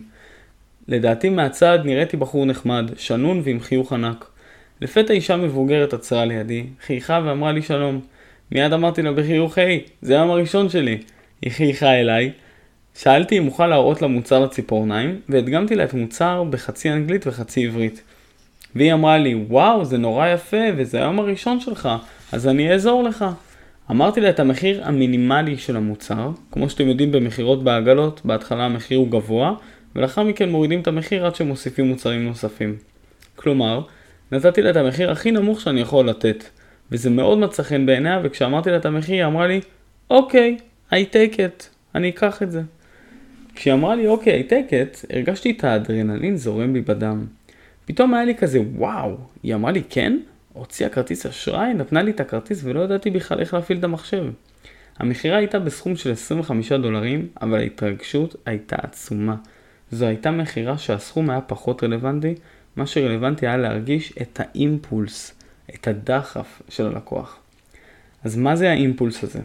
לדעתי 0.88 1.30
מהצד 1.30 1.80
נראיתי 1.86 2.18
בחור 2.18 2.46
נחמד, 2.46 2.92
שנון 2.98 3.42
ועם 3.44 3.60
חיוך 3.60 3.94
ענק. 3.94 4.35
לפתע 4.82 5.14
אישה 5.14 5.38
מבוגרת 5.38 5.94
עצרה 5.94 6.26
לידי, 6.26 6.64
חייכה 6.86 7.22
ואמרה 7.26 7.52
לי 7.52 7.62
שלום. 7.62 8.02
מיד 8.52 8.74
אמרתי 8.74 9.02
לה 9.02 9.12
בחיוך, 9.12 9.58
היי, 9.58 9.82
זה 10.02 10.14
היום 10.14 10.30
הראשון 10.30 10.70
שלי. 10.70 10.98
היא 11.42 11.52
חייכה 11.52 11.94
אליי, 11.94 12.32
שאלתי 13.00 13.38
אם 13.38 13.48
אוכל 13.48 13.68
להראות 13.68 14.02
לה 14.02 14.08
מוצר 14.08 14.40
לציפורניים, 14.40 15.20
והדגמתי 15.30 15.76
לה 15.76 15.84
את 15.84 15.94
מוצר 15.94 16.44
בחצי 16.44 16.92
אנגלית 16.92 17.28
וחצי 17.28 17.66
עברית. 17.66 18.02
והיא 18.76 18.94
אמרה 18.94 19.18
לי, 19.18 19.36
וואו, 19.36 19.86
זה 19.86 19.98
נורא 19.98 20.28
יפה, 20.28 20.58
וזה 20.78 20.98
היום 20.98 21.20
הראשון 21.20 21.60
שלך, 21.60 21.90
אז 22.32 22.48
אני 22.48 22.72
אעזור 22.72 23.04
לך. 23.04 23.26
אמרתי 23.92 24.22
לה 24.22 24.30
את 24.30 24.40
המחיר 24.40 24.88
המינימלי 24.88 25.58
של 25.58 25.78
המוצר, 25.78 26.32
כמו 26.52 26.70
שאתם 26.70 26.88
יודעים 26.88 27.12
במכירות 27.12 27.64
בעגלות, 27.64 28.22
בהתחלה 28.26 28.66
המחיר 28.66 28.98
הוא 28.98 29.08
גבוה, 29.08 29.54
ולאחר 29.96 30.24
מכן 30.24 30.50
מורידים 30.50 30.82
את 30.82 30.88
המחיר 30.88 31.26
עד 31.26 31.36
שמוסיפים 31.36 31.88
מוצרים 31.88 32.26
נוספים. 32.26 32.76
כלומר, 33.36 33.82
נתתי 34.32 34.62
לה 34.62 34.70
את 34.70 34.76
המחיר 34.76 35.12
הכי 35.12 35.32
נמוך 35.32 35.62
שאני 35.62 35.82
יכול 35.82 36.10
לתת, 36.10 36.44
וזה 36.92 37.10
מאוד 37.10 37.38
מצא 37.38 37.64
חן 37.64 37.86
בעיניה, 37.86 38.20
וכשאמרתי 38.24 38.70
לה 38.70 38.78
את 38.78 38.86
המחיר 38.86 39.16
היא 39.16 39.26
אמרה 39.26 39.48
לי, 39.48 39.62
אוקיי, 40.10 40.58
I 40.92 40.96
take 40.96 41.36
it, 41.36 41.64
אני 41.96 42.10
אקח 42.10 42.44
את 42.44 42.52
זה. 42.52 42.62
כשהיא 43.56 43.74
אמרה 43.74 43.96
לי, 43.96 44.08
אוקיי, 44.08 44.44
I 44.48 44.52
take 44.52 44.72
it, 44.72 45.06
הרגשתי 45.10 45.52
את 45.52 45.64
האדרנלין 45.64 46.38
זורם 46.38 46.74
לי 46.74 46.82
בדם. 46.82 47.26
פתאום 47.86 48.14
היה 48.14 48.26
לי 48.26 48.36
כזה, 48.36 48.60
וואו, 48.76 49.18
היא 49.44 49.56
אמרה 49.56 49.72
לי, 49.72 49.82
כן? 49.90 50.20
הוציאה 50.54 50.90
כרטיס 50.90 51.26
אשראי, 51.26 51.74
נתנה 51.74 52.02
לי 52.02 52.12
את 52.12 52.20
הכרטיס 52.20 52.62
ולא 52.64 52.80
ידעתי 52.80 53.10
בכלל 53.10 53.40
איך 53.40 53.54
להפעיל 53.54 53.80
את 53.80 53.84
המחשב. 53.84 54.26
המכירה 55.00 55.38
הייתה 55.38 55.60
בסכום 55.60 55.96
של 55.96 56.12
25 56.12 56.72
דולרים, 56.72 57.28
אבל 57.42 57.60
ההתרגשות 57.60 58.36
הייתה 58.46 58.76
עצומה. 58.84 59.36
זו 59.92 60.06
הייתה 60.06 60.32
מכירה 60.32 60.78
שהסכום 60.78 61.30
היה 61.30 61.42
פחות 61.42 61.84
רלוונטי, 61.84 62.36
מה 62.76 62.86
שרלוונטי 62.86 63.48
היה 63.48 63.58
להרגיש 63.58 64.14
את 64.22 64.40
האימפולס, 64.44 65.34
את 65.76 65.88
הדחף 65.88 66.62
של 66.70 66.86
הלקוח. 66.86 67.40
אז 68.24 68.38
מה 68.38 68.56
זה 68.56 68.72
האימפולס 68.72 69.24
הזה? 69.24 69.40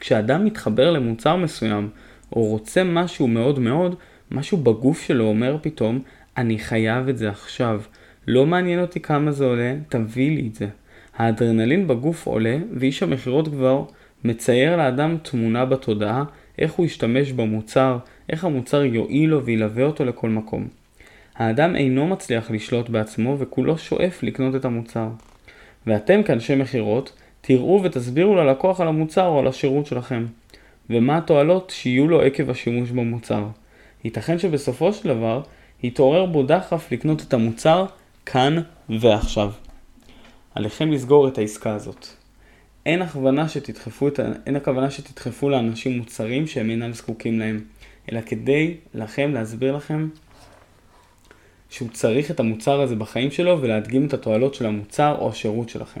כשאדם 0.00 0.44
מתחבר 0.44 0.90
למוצר 0.90 1.36
מסוים, 1.36 1.88
או 2.36 2.44
רוצה 2.44 2.84
משהו 2.84 3.28
מאוד 3.28 3.58
מאוד, 3.58 3.96
משהו 4.30 4.58
בגוף 4.58 5.02
שלו 5.02 5.24
אומר 5.24 5.56
פתאום, 5.62 6.02
אני 6.36 6.58
חייב 6.58 7.08
את 7.08 7.18
זה 7.18 7.28
עכשיו. 7.28 7.82
לא 8.26 8.46
מעניין 8.46 8.80
אותי 8.80 9.00
כמה 9.00 9.32
זה 9.32 9.44
עולה, 9.44 9.74
תביא 9.88 10.36
לי 10.36 10.48
את 10.48 10.54
זה. 10.54 10.68
האדרנלין 11.16 11.88
בגוף 11.88 12.26
עולה, 12.26 12.58
ואיש 12.72 13.02
המכירות 13.02 13.48
כבר 13.48 13.84
מצייר 14.24 14.76
לאדם 14.76 15.16
תמונה 15.22 15.64
בתודעה, 15.64 16.24
איך 16.58 16.72
הוא 16.72 16.86
ישתמש 16.86 17.32
במוצר, 17.32 17.98
איך 18.28 18.44
המוצר 18.44 18.84
יועיל 18.84 19.30
לו 19.30 19.44
וילווה 19.44 19.84
אותו 19.84 20.04
לכל 20.04 20.28
מקום. 20.28 20.68
האדם 21.36 21.76
אינו 21.76 22.06
מצליח 22.06 22.50
לשלוט 22.50 22.88
בעצמו 22.88 23.36
וכולו 23.38 23.78
שואף 23.78 24.22
לקנות 24.22 24.54
את 24.54 24.64
המוצר. 24.64 25.08
ואתם 25.86 26.22
כאנשי 26.22 26.54
מכירות, 26.54 27.12
תראו 27.40 27.80
ותסבירו 27.84 28.34
ללקוח 28.34 28.80
על 28.80 28.88
המוצר 28.88 29.26
או 29.26 29.38
על 29.38 29.46
השירות 29.46 29.86
שלכם, 29.86 30.26
ומה 30.90 31.18
התועלות 31.18 31.70
שיהיו 31.70 32.08
לו 32.08 32.22
עקב 32.22 32.50
השימוש 32.50 32.90
במוצר. 32.90 33.46
ייתכן 34.04 34.38
שבסופו 34.38 34.92
של 34.92 35.08
דבר, 35.08 35.42
יתעורר 35.82 36.26
בו 36.26 36.42
דחף 36.42 36.92
לקנות 36.92 37.22
את 37.22 37.34
המוצר 37.34 37.86
כאן 38.26 38.56
ועכשיו. 38.88 39.52
עליכם 40.54 40.92
לסגור 40.92 41.28
את 41.28 41.38
העסקה 41.38 41.74
הזאת. 41.74 42.06
אין 42.86 43.02
הכוונה 43.02 43.48
שתדחפו, 43.48 44.08
את, 44.08 44.20
אין 44.46 44.56
הכוונה 44.56 44.90
שתדחפו 44.90 45.48
לאנשים 45.48 45.98
מוצרים 45.98 46.46
שהם 46.46 46.70
אינם 46.70 46.92
זקוקים 46.92 47.38
להם, 47.38 47.64
אלא 48.12 48.20
כדי 48.20 48.74
לכם 48.94 49.34
להסביר 49.34 49.76
לכם 49.76 50.08
שהוא 51.72 51.88
צריך 51.92 52.30
את 52.30 52.40
המוצר 52.40 52.80
הזה 52.80 52.96
בחיים 52.96 53.30
שלו 53.30 53.58
ולהדגים 53.60 54.06
את 54.06 54.14
התועלות 54.14 54.54
של 54.54 54.66
המוצר 54.66 55.16
או 55.18 55.30
השירות 55.30 55.68
שלכם. 55.68 56.00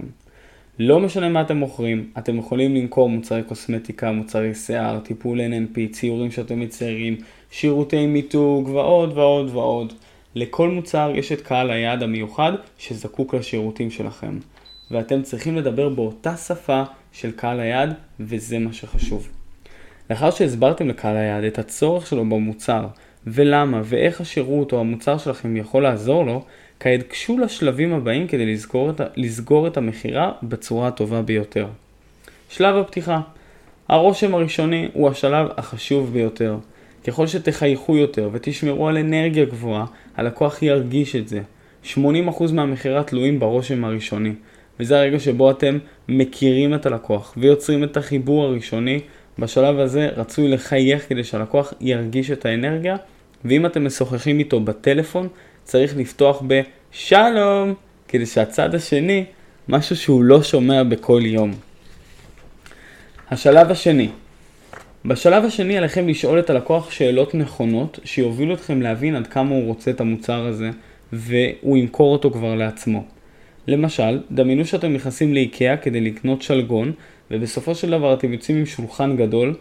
לא 0.78 1.00
משנה 1.00 1.28
מה 1.28 1.40
אתם 1.40 1.56
מוכרים, 1.56 2.10
אתם 2.18 2.38
יכולים 2.38 2.74
למכור 2.74 3.08
מוצרי 3.08 3.42
קוסמטיקה, 3.42 4.12
מוצרי 4.12 4.54
שיער, 4.54 4.98
טיפול 4.98 5.40
NNP, 5.40 5.92
ציורים 5.92 6.30
שאתם 6.30 6.60
מציירים, 6.60 7.16
שירותי 7.50 8.06
מיתוג 8.06 8.68
ועוד 8.68 9.18
ועוד 9.18 9.50
ועוד. 9.50 9.92
לכל 10.34 10.70
מוצר 10.70 11.12
יש 11.14 11.32
את 11.32 11.40
קהל 11.40 11.70
היעד 11.70 12.02
המיוחד 12.02 12.52
שזקוק 12.78 13.34
לשירותים 13.34 13.90
שלכם. 13.90 14.38
ואתם 14.90 15.22
צריכים 15.22 15.56
לדבר 15.56 15.88
באותה 15.88 16.36
שפה 16.36 16.82
של 17.12 17.32
קהל 17.32 17.60
היעד, 17.60 17.94
וזה 18.20 18.58
מה 18.58 18.72
שחשוב. 18.72 19.28
לאחר 20.10 20.30
שהסברתם 20.30 20.88
לקהל 20.88 21.16
היעד 21.16 21.44
את 21.44 21.58
הצורך 21.58 22.06
שלו 22.06 22.24
במוצר, 22.24 22.86
ולמה 23.26 23.80
ואיך 23.84 24.20
השירות 24.20 24.72
או 24.72 24.80
המוצר 24.80 25.18
שלכם 25.18 25.56
יכול 25.56 25.82
לעזור 25.82 26.24
לו, 26.24 26.44
כעת 26.80 27.00
גשו 27.10 27.38
לשלבים 27.38 27.92
הבאים 27.92 28.26
כדי 28.26 28.54
לסגור 28.54 28.90
את, 28.90 29.00
לסגור 29.16 29.66
את 29.66 29.76
המכירה 29.76 30.32
בצורה 30.42 30.88
הטובה 30.88 31.22
ביותר. 31.22 31.66
שלב 32.48 32.76
הפתיחה 32.76 33.20
הרושם 33.88 34.34
הראשוני 34.34 34.88
הוא 34.92 35.08
השלב 35.08 35.46
החשוב 35.56 36.12
ביותר. 36.12 36.56
ככל 37.06 37.26
שתחייכו 37.26 37.96
יותר 37.96 38.28
ותשמרו 38.32 38.88
על 38.88 38.98
אנרגיה 38.98 39.44
גבוהה, 39.44 39.84
הלקוח 40.16 40.62
ירגיש 40.62 41.16
את 41.16 41.28
זה. 41.28 41.40
80% 41.94 41.98
מהמכירה 42.52 43.02
תלויים 43.02 43.40
ברושם 43.40 43.84
הראשוני, 43.84 44.32
וזה 44.80 44.98
הרגע 44.98 45.18
שבו 45.18 45.50
אתם 45.50 45.78
מכירים 46.08 46.74
את 46.74 46.86
הלקוח 46.86 47.34
ויוצרים 47.36 47.84
את 47.84 47.96
החיבור 47.96 48.44
הראשוני. 48.44 49.00
בשלב 49.38 49.78
הזה 49.78 50.08
רצוי 50.16 50.48
לחייך 50.48 51.08
כדי 51.08 51.24
שהלקוח 51.24 51.74
ירגיש 51.80 52.30
את 52.30 52.46
האנרגיה, 52.46 52.96
ואם 53.44 53.66
אתם 53.66 53.86
משוחחים 53.86 54.38
איתו 54.38 54.60
בטלפון, 54.60 55.28
צריך 55.64 55.96
לפתוח 55.96 56.42
בשלום, 56.46 57.74
כדי 58.08 58.26
שהצד 58.26 58.74
השני, 58.74 59.24
משהו 59.68 59.96
שהוא 59.96 60.22
לא 60.22 60.42
שומע 60.42 60.82
בכל 60.82 61.20
יום. 61.24 61.52
השלב 63.30 63.70
השני, 63.70 64.08
בשלב 65.04 65.44
השני 65.44 65.78
עליכם 65.78 66.08
לשאול 66.08 66.38
את 66.38 66.50
הלקוח 66.50 66.90
שאלות 66.90 67.34
נכונות 67.34 67.98
שיובילו 68.04 68.54
אתכם 68.54 68.82
להבין 68.82 69.16
עד 69.16 69.26
כמה 69.26 69.50
הוא 69.54 69.66
רוצה 69.66 69.90
את 69.90 70.00
המוצר 70.00 70.46
הזה 70.46 70.70
והוא 71.12 71.76
ימכור 71.76 72.12
אותו 72.12 72.30
כבר 72.30 72.54
לעצמו. 72.54 73.04
למשל, 73.66 74.20
דמיינו 74.30 74.64
שאתם 74.64 74.92
נכנסים 74.92 75.34
לאיקאה 75.34 75.76
כדי 75.76 76.00
לקנות 76.00 76.42
שלגון 76.42 76.92
ובסופו 77.30 77.74
של 77.74 77.90
דבר 77.90 78.14
אתם 78.14 78.32
יוצאים 78.32 78.58
עם 78.58 78.66
שולחן 78.66 79.16
גדול, 79.16 79.54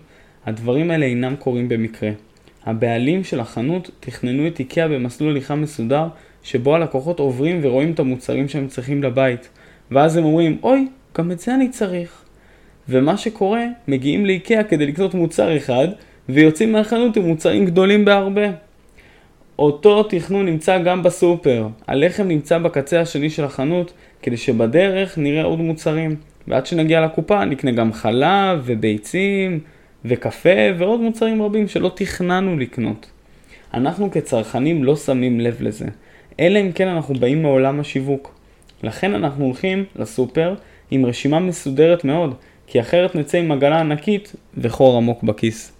הדברים 0.46 0.92
האלה 0.92 1.06
אינם 1.06 1.36
קורים 1.36 1.70
במקרה. 1.70 2.10
הבעלים 2.66 3.24
של 3.24 3.40
החנות 3.40 3.90
תכננו 4.00 4.48
את 4.48 4.60
איקאה 4.60 4.88
במסלול 4.88 5.32
הליכה 5.32 5.56
מסודר 5.56 6.08
שבו 6.44 6.76
הלקוחות 6.76 7.20
עוברים 7.20 7.60
ורואים 7.64 7.92
את 7.92 8.00
המוצרים 8.00 8.48
שהם 8.48 8.68
צריכים 8.68 9.04
לבית 9.04 9.50
ואז 9.92 10.18
הם 10.18 10.24
אומרים, 10.24 10.58
אוי, 10.64 10.88
גם 11.18 11.32
את 11.32 11.40
זה 11.40 11.56
אני 11.56 11.70
צריך. 11.70 12.24
ומה 12.90 13.18
שקורה, 13.18 13.66
מגיעים 13.88 14.26
לאיקאה 14.26 14.64
כדי 14.64 14.86
לקנות 14.86 15.14
מוצר 15.14 15.58
אחד, 15.58 15.88
ויוצאים 16.30 16.72
מהחנות 16.72 17.18
עם 17.18 17.24
מוצרים 17.24 17.66
גדולים 17.66 18.06
בהרבה. 18.06 18.48
אותו 19.60 20.04
תכנון 20.04 20.46
נמצא 20.46 20.78
גם 20.78 21.04
בסופר. 21.04 21.68
הלחם 21.88 22.28
נמצא 22.28 22.58
בקצה 22.58 23.02
השני 23.02 23.30
של 23.30 23.44
החנות, 23.44 23.94
כדי 24.22 24.38
שבדרך 24.38 25.18
נראה 25.18 25.44
עוד 25.44 25.60
מוצרים. 25.60 26.16
ועד 26.48 26.66
שנגיע 26.66 27.06
לקופה 27.06 27.46
נקנה 27.46 27.72
גם 27.72 27.94
חלב 27.94 28.62
וביצים 28.66 29.60
וקפה 30.06 30.50
ועוד 30.78 31.00
מוצרים 31.00 31.42
רבים 31.42 31.68
שלא 31.68 31.92
תכננו 31.96 32.60
לקנות. 32.60 33.10
אנחנו 33.74 34.12
כצרכנים 34.12 34.84
לא 34.84 34.96
שמים 34.96 35.40
לב 35.40 35.58
לזה, 35.62 35.86
אלא 36.40 36.60
אם 36.60 36.72
כן 36.72 36.88
אנחנו 36.88 37.16
באים 37.16 37.42
מעולם 37.42 37.80
השיווק. 37.80 38.36
לכן 38.84 39.14
אנחנו 39.14 39.46
הולכים 39.46 39.86
לסופר 39.96 40.56
עם 40.92 41.06
רשימה 41.06 41.40
מסודרת 41.40 42.04
מאוד, 42.04 42.36
כי 42.68 42.80
אחרת 42.80 43.16
נצא 43.16 43.38
עם 43.38 43.52
עגלה 43.52 43.80
ענקית 43.80 44.36
וחור 44.58 44.98
עמוק 44.98 45.24
בכיס. 45.24 45.72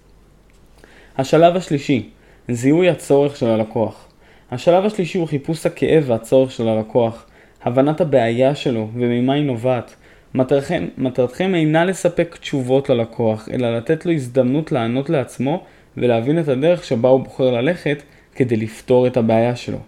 השלב 1.18 1.56
השלישי, 1.56 2.08
זיהוי 2.48 2.88
הצורך 2.90 3.36
של 3.36 3.46
הלקוח. 3.46 4.08
השלב 4.50 4.84
השלישי 4.84 5.18
הוא 5.18 5.28
חיפוש 5.28 5.66
הכאב 5.66 6.04
והצורך 6.06 6.50
של 6.50 6.68
הלקוח, 6.68 7.26
הבנת 7.62 8.00
הבעיה 8.00 8.54
שלו 8.54 8.88
וממה 8.94 9.32
היא 9.32 9.44
נובעת. 9.44 9.94
מטרתכם, 10.34 10.88
מטרתכם 10.98 11.54
אינה 11.54 11.84
לספק 11.84 12.36
תשובות 12.40 12.88
ללקוח, 12.88 13.48
אלא 13.52 13.76
לתת 13.76 14.06
לו 14.06 14.12
הזדמנות 14.12 14.72
לענות 14.72 15.10
לעצמו 15.10 15.64
ולהבין 15.96 16.38
את 16.38 16.48
הדרך 16.48 16.84
שבה 16.84 17.08
הוא 17.08 17.20
בוחר 17.20 17.50
ללכת 17.50 18.02
כדי 18.34 18.56
לפתור 18.56 19.06
את 19.06 19.16
הבעיה 19.16 19.56
שלו. 19.56 19.78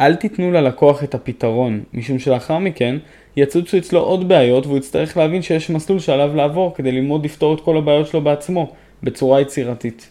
אל 0.00 0.14
תיתנו 0.14 0.52
ללקוח 0.52 1.04
את 1.04 1.14
הפתרון, 1.14 1.82
משום 1.94 2.18
שלאחר 2.18 2.58
מכן 2.58 2.96
יצוצו 3.36 3.78
אצלו 3.78 4.00
עוד 4.00 4.28
בעיות 4.28 4.66
והוא 4.66 4.78
יצטרך 4.78 5.16
להבין 5.16 5.42
שיש 5.42 5.70
מסלול 5.70 5.98
שעליו 5.98 6.36
לעבור 6.36 6.74
כדי 6.74 6.92
ללמוד 6.92 7.24
לפתור 7.24 7.54
את 7.54 7.60
כל 7.60 7.76
הבעיות 7.76 8.06
שלו 8.06 8.20
בעצמו, 8.20 8.72
בצורה 9.02 9.40
יצירתית. 9.40 10.10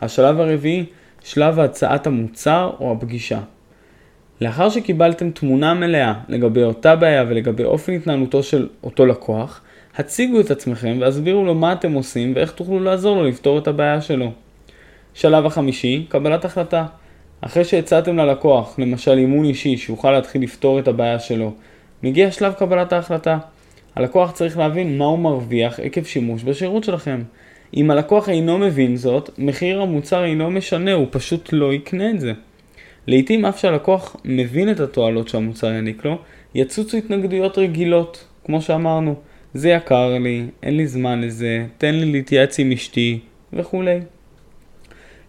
השלב 0.00 0.40
הרביעי, 0.40 0.84
שלב 1.24 1.58
הצעת 1.58 2.06
המוצר 2.06 2.72
או 2.80 2.92
הפגישה. 2.92 3.40
לאחר 4.40 4.68
שקיבלתם 4.70 5.30
תמונה 5.30 5.74
מלאה 5.74 6.12
לגבי 6.28 6.62
אותה 6.62 6.96
בעיה 6.96 7.24
ולגבי 7.28 7.64
אופן 7.64 7.92
התנהלותו 7.92 8.42
של 8.42 8.68
אותו 8.84 9.06
לקוח, 9.06 9.60
הציגו 9.96 10.40
את 10.40 10.50
עצמכם 10.50 10.96
והסבירו 11.00 11.44
לו 11.44 11.54
מה 11.54 11.72
אתם 11.72 11.92
עושים 11.92 12.32
ואיך 12.36 12.52
תוכלו 12.52 12.80
לעזור 12.80 13.16
לו 13.16 13.24
לפתור 13.24 13.58
את 13.58 13.68
הבעיה 13.68 14.00
שלו. 14.00 14.32
שלב 15.14 15.46
החמישי, 15.46 16.06
קבלת 16.08 16.44
החלטה. 16.44 16.86
אחרי 17.40 17.64
שהצעתם 17.64 18.16
ללקוח, 18.16 18.78
למשל 18.78 19.18
אימון 19.18 19.44
אישי 19.44 19.76
שיוכל 19.76 20.10
להתחיל 20.10 20.42
לפתור 20.42 20.78
את 20.78 20.88
הבעיה 20.88 21.18
שלו, 21.18 21.52
מגיע 22.02 22.30
שלב 22.30 22.52
קבלת 22.52 22.92
ההחלטה. 22.92 23.38
הלקוח 23.94 24.30
צריך 24.30 24.58
להבין 24.58 24.98
מה 24.98 25.04
הוא 25.04 25.18
מרוויח 25.18 25.80
עקב 25.80 26.02
שימוש 26.04 26.42
בשירות 26.42 26.84
שלכם. 26.84 27.22
אם 27.76 27.90
הלקוח 27.90 28.28
אינו 28.28 28.58
מבין 28.58 28.96
זאת, 28.96 29.30
מחיר 29.38 29.80
המוצר 29.80 30.24
אינו 30.24 30.50
משנה, 30.50 30.92
הוא 30.92 31.06
פשוט 31.10 31.48
לא 31.52 31.72
יקנה 31.72 32.10
את 32.10 32.20
זה. 32.20 32.32
לעתים 33.06 33.44
אף 33.44 33.58
שהלקוח 33.58 34.16
מבין 34.24 34.70
את 34.70 34.80
התועלות 34.80 35.28
שהמוצר 35.28 35.66
יעניק 35.66 36.04
לו, 36.04 36.18
יצוצו 36.54 36.96
התנגדויות 36.96 37.58
רגילות, 37.58 38.24
כמו 38.44 38.62
שאמרנו, 38.62 39.14
זה 39.54 39.68
יקר 39.68 40.18
לי, 40.18 40.44
אין 40.62 40.76
לי 40.76 40.86
זמן 40.86 41.20
לזה, 41.20 41.66
תן 41.78 41.94
לי 41.94 42.12
להתייעץ 42.12 42.58
עם 42.58 42.72
אשתי, 42.72 43.18
וכולי. 43.52 44.00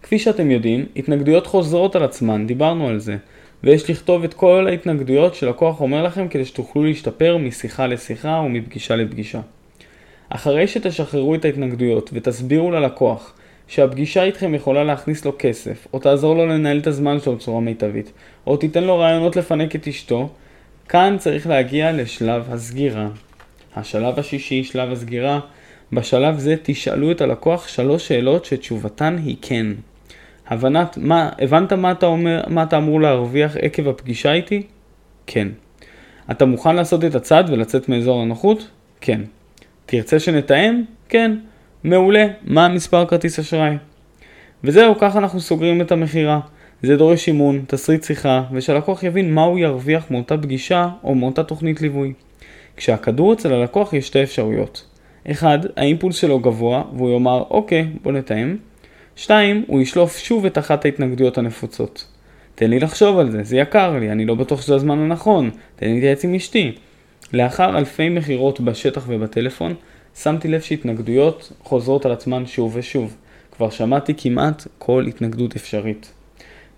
כפי 0.03 0.19
שאתם 0.19 0.51
יודעים, 0.51 0.85
התנגדויות 0.95 1.47
חוזרות 1.47 1.95
על 1.95 2.03
עצמן, 2.03 2.47
דיברנו 2.47 2.87
על 2.87 2.99
זה, 2.99 3.17
ויש 3.63 3.89
לכתוב 3.89 4.23
את 4.23 4.33
כל 4.33 4.67
ההתנגדויות 4.69 5.35
שלקוח 5.35 5.81
אומר 5.81 6.03
לכם 6.03 6.27
כדי 6.27 6.45
שתוכלו 6.45 6.83
להשתפר 6.83 7.37
משיחה 7.37 7.87
לשיחה 7.87 8.41
ומפגישה 8.45 8.95
לפגישה. 8.95 9.39
אחרי 10.29 10.67
שתשחררו 10.67 11.35
את 11.35 11.45
ההתנגדויות 11.45 12.09
ותסבירו 12.13 12.71
ללקוח 12.71 13.33
שהפגישה 13.67 14.23
איתכם 14.23 14.55
יכולה 14.55 14.83
להכניס 14.83 15.25
לו 15.25 15.31
כסף, 15.39 15.87
או 15.93 15.99
תעזור 15.99 16.35
לו 16.35 16.45
לנהל 16.45 16.79
את 16.79 16.87
הזמן 16.87 17.19
שלו 17.19 17.35
בצורה 17.35 17.61
מיטבית, 17.61 18.11
או 18.47 18.57
תיתן 18.57 18.83
לו 18.83 18.99
רעיונות 18.99 19.35
לפנק 19.35 19.75
את 19.75 19.87
אשתו, 19.87 20.29
כאן 20.89 21.15
צריך 21.19 21.47
להגיע 21.47 21.91
לשלב 21.91 22.45
הסגירה. 22.49 23.07
השלב 23.75 24.19
השישי, 24.19 24.63
שלב 24.63 24.91
הסגירה, 24.91 25.39
בשלב 25.93 26.37
זה 26.37 26.55
תשאלו 26.63 27.11
את 27.11 27.21
הלקוח 27.21 27.67
שלוש 27.67 28.07
שאלות 28.07 28.45
שתשובתן 28.45 29.17
היא 29.25 29.35
כן. 29.41 29.67
הבנת, 30.47 30.97
מה, 30.97 31.29
הבנת 31.39 31.73
מה 31.73 31.91
אתה, 31.91 32.05
אומר, 32.05 32.43
מה 32.47 32.63
אתה 32.63 32.77
אמור 32.77 33.01
להרוויח 33.01 33.57
עקב 33.61 33.87
הפגישה 33.87 34.33
איתי? 34.33 34.63
כן. 35.27 35.47
אתה 36.31 36.45
מוכן 36.45 36.75
לעשות 36.75 37.03
את 37.03 37.15
הצעד 37.15 37.49
ולצאת 37.49 37.89
מאזור 37.89 38.21
הנוחות? 38.21 38.67
כן. 39.01 39.21
תרצה 39.85 40.19
שנתאם? 40.19 40.83
כן. 41.09 41.37
מעולה. 41.87 42.27
מה 42.43 42.65
המספר 42.65 43.05
כרטיס 43.05 43.39
אשראי? 43.39 43.75
וזהו, 44.63 44.99
ככה 44.99 45.19
אנחנו 45.19 45.39
סוגרים 45.39 45.81
את 45.81 45.91
המכירה. 45.91 46.39
זה 46.83 46.95
דורש 46.95 47.27
אימון, 47.27 47.63
תסריט 47.67 48.03
שיחה, 48.03 48.43
ושהלקוח 48.51 49.03
יבין 49.03 49.33
מה 49.33 49.43
הוא 49.43 49.59
ירוויח 49.59 50.11
מאותה 50.11 50.37
פגישה 50.37 50.89
או 51.03 51.15
מאותה 51.15 51.43
תוכנית 51.43 51.81
ליווי. 51.81 52.13
כשהכדור 52.77 53.33
אצל 53.33 53.53
הלקוח 53.53 53.93
יש 53.93 54.07
שתי 54.07 54.23
אפשרויות. 54.23 54.85
1. 55.31 55.59
האימפולס 55.77 56.15
שלו 56.15 56.39
גבוה, 56.39 56.83
והוא 56.93 57.13
יאמר 57.13 57.43
אוקיי, 57.49 57.87
בוא 58.01 58.11
נתאם. 58.11 58.57
2. 59.15 59.63
הוא 59.67 59.81
ישלוף 59.81 60.17
שוב 60.17 60.45
את 60.45 60.57
אחת 60.57 60.85
ההתנגדויות 60.85 61.37
הנפוצות. 61.37 62.07
תן 62.55 62.69
לי 62.69 62.79
לחשוב 62.79 63.19
על 63.19 63.31
זה, 63.31 63.43
זה 63.43 63.57
יקר 63.57 63.97
לי, 63.99 64.11
אני 64.11 64.25
לא 64.25 64.35
בטוח 64.35 64.61
שזה 64.61 64.75
הזמן 64.75 64.99
הנכון, 64.99 65.49
תן 65.75 65.85
לי 65.85 65.93
להתייעץ 65.93 66.23
עם 66.23 66.35
אשתי. 66.35 66.71
לאחר 67.33 67.77
אלפי 67.77 68.09
מכירות 68.09 68.61
בשטח 68.61 69.05
ובטלפון, 69.07 69.73
שמתי 70.23 70.47
לב 70.47 70.61
שהתנגדויות 70.61 71.51
חוזרות 71.63 72.05
על 72.05 72.11
עצמן 72.11 72.45
שוב 72.45 72.75
ושוב. 72.75 73.15
כבר 73.51 73.69
שמעתי 73.69 74.13
כמעט 74.17 74.67
כל 74.77 75.05
התנגדות 75.07 75.55
אפשרית. 75.55 76.11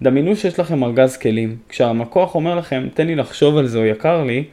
דמיינו 0.01 0.35
שיש 0.35 0.59
לכם 0.59 0.83
ארגז 0.83 1.17
כלים, 1.17 1.57
כשהלקוח 1.69 2.35
אומר 2.35 2.55
לכם 2.55 2.87
תן 2.93 3.07
לי 3.07 3.15
לחשוב 3.15 3.57
על 3.57 3.67
זה 3.67 3.77
או 3.77 3.85
יקר 3.85 4.23
לי, 4.23 4.43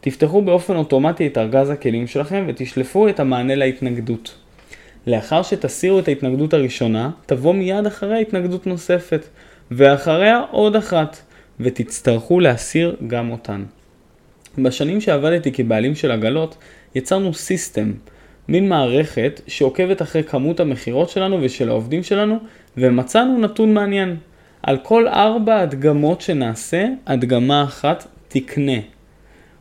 תפתחו 0.00 0.42
באופן 0.42 0.76
אוטומטי 0.76 1.26
את 1.26 1.38
ארגז 1.38 1.70
הכלים 1.70 2.06
שלכם 2.06 2.44
ותשלפו 2.48 3.08
את 3.08 3.20
המענה 3.20 3.54
להתנגדות. 3.54 4.34
לאחר 5.06 5.42
שתסירו 5.42 5.98
את 5.98 6.08
ההתנגדות 6.08 6.54
הראשונה, 6.54 7.10
תבוא 7.26 7.54
מיד 7.54 7.86
אחריה 7.86 8.18
התנגדות 8.18 8.66
נוספת, 8.66 9.26
ואחריה 9.70 10.40
עוד 10.50 10.76
אחת, 10.76 11.16
ותצטרכו 11.60 12.40
להסיר 12.40 12.96
גם 13.06 13.30
אותן. 13.30 13.64
בשנים 14.58 15.00
שעבדתי 15.00 15.52
כבעלים 15.52 15.94
של 15.94 16.10
עגלות, 16.10 16.56
יצרנו 16.94 17.34
סיסטם, 17.34 17.92
מין 18.50 18.68
מערכת 18.68 19.40
שעוקבת 19.46 20.02
אחרי 20.02 20.22
כמות 20.22 20.60
המכירות 20.60 21.10
שלנו 21.10 21.38
ושל 21.40 21.68
העובדים 21.68 22.02
שלנו, 22.02 22.38
ומצאנו 22.76 23.38
נתון 23.38 23.74
מעניין. 23.74 24.16
על 24.62 24.78
כל 24.82 25.08
ארבע 25.08 25.60
הדגמות 25.60 26.20
שנעשה, 26.20 26.86
הדגמה 27.06 27.64
אחת 27.64 28.06
תקנה. 28.28 28.78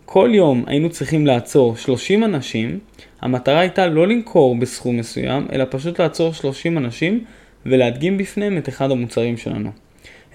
כל 0.06 0.30
יום 0.34 0.64
היינו 0.68 0.90
צריכים 0.90 1.28
לעצור 1.28 1.76
30 1.76 2.24
אנשים, 2.24 2.80
המטרה 3.22 3.60
הייתה 3.60 3.88
לא 3.88 4.08
למכור 4.08 4.56
בסכום 4.56 4.98
מסוים, 4.98 5.48
אלא 5.52 5.66
פשוט 5.70 6.02
לעצור 6.02 6.34
30 6.34 6.78
אנשים 6.78 7.24
ולהדגים 7.66 8.18
בפניהם 8.18 8.58
את 8.58 8.70
אחד 8.70 8.92
המוצרים 8.92 9.38
שלנו. 9.38 9.70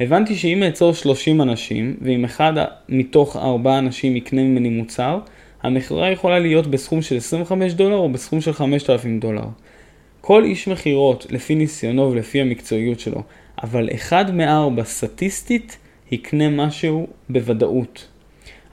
הבנתי 0.01 0.35
שאם 0.35 0.63
אעצור 0.63 0.95
30 0.95 1.41
אנשים, 1.41 1.97
ואם 2.03 2.25
אחד 2.25 2.53
מתוך 2.89 3.37
4 3.37 3.79
אנשים 3.79 4.17
יקנה 4.17 4.43
ממני 4.43 4.69
מוצר, 4.69 5.19
המכירה 5.65 6.11
יכולה 6.11 6.39
להיות 6.39 6.67
בסכום 6.67 7.03
של 7.03 7.17
25 7.17 7.73
דולר 7.73 7.97
או 7.97 8.09
בסכום 8.09 8.41
של 8.41 8.53
5,000 8.53 9.21
דולר. 9.21 9.45
כל 10.21 10.45
איש 10.45 10.69
מכירות, 10.69 11.27
לפי 11.31 11.55
ניסיונו 11.55 12.11
ולפי 12.11 12.41
המקצועיות 12.41 13.01
שלו, 13.01 13.23
אבל 13.63 13.89
אחד 13.95 14.35
מארבע 14.35 14.85
סטטיסטית 14.85 15.79
יקנה 16.11 16.49
משהו 16.49 17.07
בוודאות. 17.29 18.09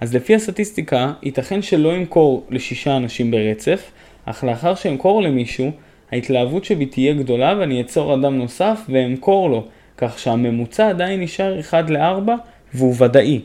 אז 0.02 0.16
לפי 0.16 0.36
הסטטיסטיקה, 0.36 1.14
ייתכן 1.24 1.62
שלא 1.62 1.94
ימכור 1.94 2.46
לשישה 2.50 2.98
אנשים 2.98 3.32
ברצף, 3.32 3.92
אך 4.26 4.44
לאחר 4.44 4.76
שאמכור 4.76 5.22
למישהו, 5.22 5.72
ההתלהבות 6.12 6.66
שבי 6.66 6.86
תהיה 6.86 7.14
גדולה 7.14 7.56
ואני 7.60 7.82
אצור 7.82 8.14
אדם 8.14 8.38
נוסף 8.38 8.82
ואמכור 8.90 9.50
לו, 9.50 9.68
כך 9.98 10.20
שהממוצע 10.20 10.90
עדיין 10.90 11.22
נשאר 11.22 11.60
1 11.60 11.90
ל-4 11.90 12.32
והוא 12.74 12.96
ודאי. 12.98 13.40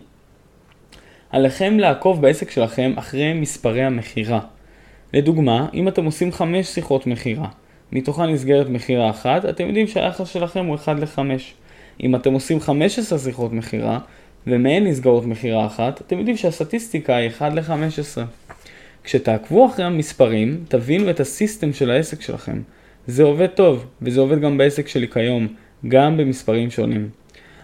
עליכם 1.31 1.79
לעקוב 1.79 2.23
בעסק 2.23 2.51
שלכם 2.51 2.93
אחרי 2.97 3.33
מספרי 3.33 3.83
המכירה. 3.83 4.41
לדוגמה, 5.15 5.69
אם 5.75 5.89
אתם 5.89 6.05
עושים 6.05 6.33
5 6.33 6.67
שיחות 6.67 7.07
מכירה, 7.07 7.49
מתוכה 7.93 8.27
נסגרת 8.27 8.69
מכירה 8.69 9.11
אחת, 9.11 9.45
אתם 9.45 9.67
יודעים 9.67 9.87
שהיחס 9.87 10.29
שלכם 10.29 10.67
הוא 10.67 10.75
1 10.75 10.97
ל-5. 11.01 11.19
אם 12.03 12.17
אתם 12.17 12.33
עושים 12.33 12.61
15 12.61 13.19
שיחות 13.19 13.53
מכירה, 13.53 13.99
ומהן 14.47 14.87
נסגרות 14.87 15.25
מכירה 15.25 15.67
אחת, 15.67 16.01
אתם 16.01 16.19
יודעים 16.19 16.37
שהסטטיסטיקה 16.37 17.17
היא 17.17 17.29
1 17.29 17.53
ל-15. 17.53 18.23
כשתעקבו 19.05 19.67
אחרי 19.67 19.85
המספרים, 19.85 20.65
תבינו 20.69 21.11
את 21.11 21.21
הסיסטם 21.21 21.73
של 21.73 21.91
העסק 21.91 22.21
שלכם. 22.21 22.63
זה 23.07 23.23
עובד 23.23 23.47
טוב, 23.47 23.87
וזה 24.03 24.21
עובד 24.21 24.41
גם 24.41 24.59
בעסק 24.59 24.89
שלי 24.89 25.09
כיום, 25.09 25.47
גם 25.89 26.17
במספרים 26.17 26.71
שונים. 26.71 27.09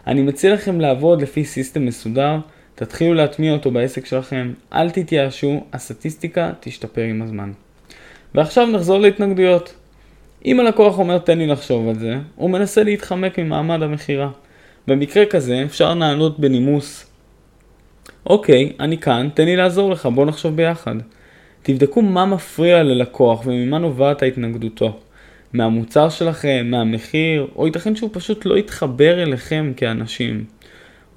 אני 0.07 0.23
מציע 0.23 0.55
לכם 0.55 0.81
לעבוד 0.81 1.23
לפי 1.23 1.45
סיסטם 1.45 1.87
מסודר, 1.87 2.39
תתחילו 2.85 3.15
להטמיע 3.15 3.53
אותו 3.53 3.71
בעסק 3.71 4.07
שלכם, 4.07 4.53
אל 4.73 4.91
תתייאשו, 4.91 5.65
הסטטיסטיקה 5.73 6.53
תשתפר 6.61 7.03
עם 7.03 7.23
הזמן. 7.23 7.53
ועכשיו 8.35 8.67
נחזור 8.67 8.99
להתנגדויות. 8.99 9.75
אם 10.45 10.61
הלקוח 10.61 10.99
אומר 10.99 11.19
תן 11.19 11.39
לי 11.39 11.47
לחשוב 11.47 11.89
על 11.89 11.95
זה, 11.95 12.15
הוא 12.37 12.51
מנסה 12.51 12.83
להתחמק 12.83 13.39
ממעמד 13.39 13.83
המכירה. 13.83 14.31
במקרה 14.89 15.27
כזה 15.27 15.63
אפשר 15.65 15.95
לענות 15.95 16.41
בנימוס 16.41 17.13
אוקיי, 18.27 18.73
אני 18.81 18.99
כאן, 18.99 19.29
תן 19.35 19.45
לי 19.45 19.57
לעזור 19.57 19.91
לך, 19.91 20.07
בוא 20.07 20.27
נחשוב 20.27 20.57
ביחד. 20.57 20.95
תבדקו 21.63 22.03
מה 22.03 22.27
מפריע 22.27 22.83
ללקוח 22.83 23.47
וממה 23.47 23.79
נובעת 23.79 24.23
התנגדותו. 24.23 24.99
מהמוצר 25.53 26.09
שלכם, 26.09 26.67
מהמחיר, 26.71 27.47
או 27.57 27.67
ייתכן 27.67 27.97
שהוא 27.97 28.11
פשוט 28.13 28.47
לא 28.47 28.59
יתחבר 28.59 29.23
אליכם 29.23 29.73
כאנשים. 29.77 30.45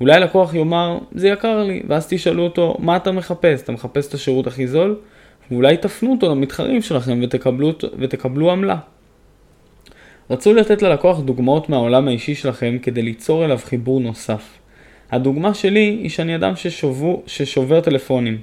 אולי 0.01 0.19
לקוח 0.19 0.53
יאמר, 0.53 0.97
זה 1.11 1.27
יקר 1.27 1.63
לי, 1.63 1.83
ואז 1.87 2.07
תשאלו 2.09 2.43
אותו, 2.43 2.77
מה 2.79 2.95
אתה 2.95 3.11
מחפש? 3.11 3.61
אתה 3.61 3.71
מחפש 3.71 4.07
את 4.07 4.13
השירות 4.13 4.47
הכי 4.47 4.67
זול? 4.67 4.95
ואולי 5.51 5.77
תפנו 5.77 6.11
אותו 6.11 6.29
למתחרים 6.29 6.81
שלכם 6.81 7.19
ותקבלו, 7.23 7.71
ותקבלו 7.99 8.51
עמלה. 8.51 8.77
רצו 10.29 10.53
לתת 10.53 10.81
ללקוח 10.81 11.19
דוגמאות 11.19 11.69
מהעולם 11.69 12.07
האישי 12.07 12.35
שלכם 12.35 12.77
כדי 12.81 13.01
ליצור 13.01 13.45
אליו 13.45 13.59
חיבור 13.63 13.99
נוסף. 13.99 14.59
הדוגמה 15.11 15.53
שלי 15.53 15.99
היא 16.01 16.09
שאני 16.09 16.35
אדם 16.35 16.55
ששובו, 16.55 17.23
ששובר 17.27 17.81
טלפונים. 17.81 18.37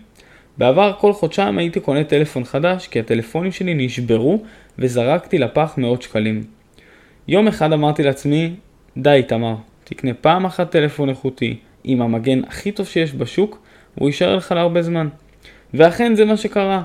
בעבר 0.58 0.92
כל 0.98 1.12
חודשיים 1.12 1.58
הייתי 1.58 1.80
קונה 1.80 2.04
טלפון 2.04 2.44
חדש 2.44 2.88
כי 2.88 3.00
הטלפונים 3.00 3.52
שלי 3.52 3.74
נשברו 3.74 4.42
וזרקתי 4.78 5.38
לפח 5.38 5.74
מאות 5.78 6.02
שקלים. 6.02 6.42
יום 7.28 7.48
אחד 7.48 7.72
אמרתי 7.72 8.02
לעצמי, 8.02 8.50
די 8.96 9.22
תמר, 9.28 9.54
תקנה 9.92 10.14
פעם 10.14 10.44
אחת 10.44 10.70
טלפון 10.70 11.08
איכותי 11.08 11.56
עם 11.84 12.02
המגן 12.02 12.44
הכי 12.44 12.72
טוב 12.72 12.86
שיש 12.86 13.14
בשוק, 13.14 13.58
הוא 13.94 14.08
יישאר 14.08 14.36
לך 14.36 14.52
להרבה 14.52 14.82
זמן. 14.82 15.08
ואכן 15.74 16.14
זה 16.14 16.24
מה 16.24 16.36
שקרה. 16.36 16.82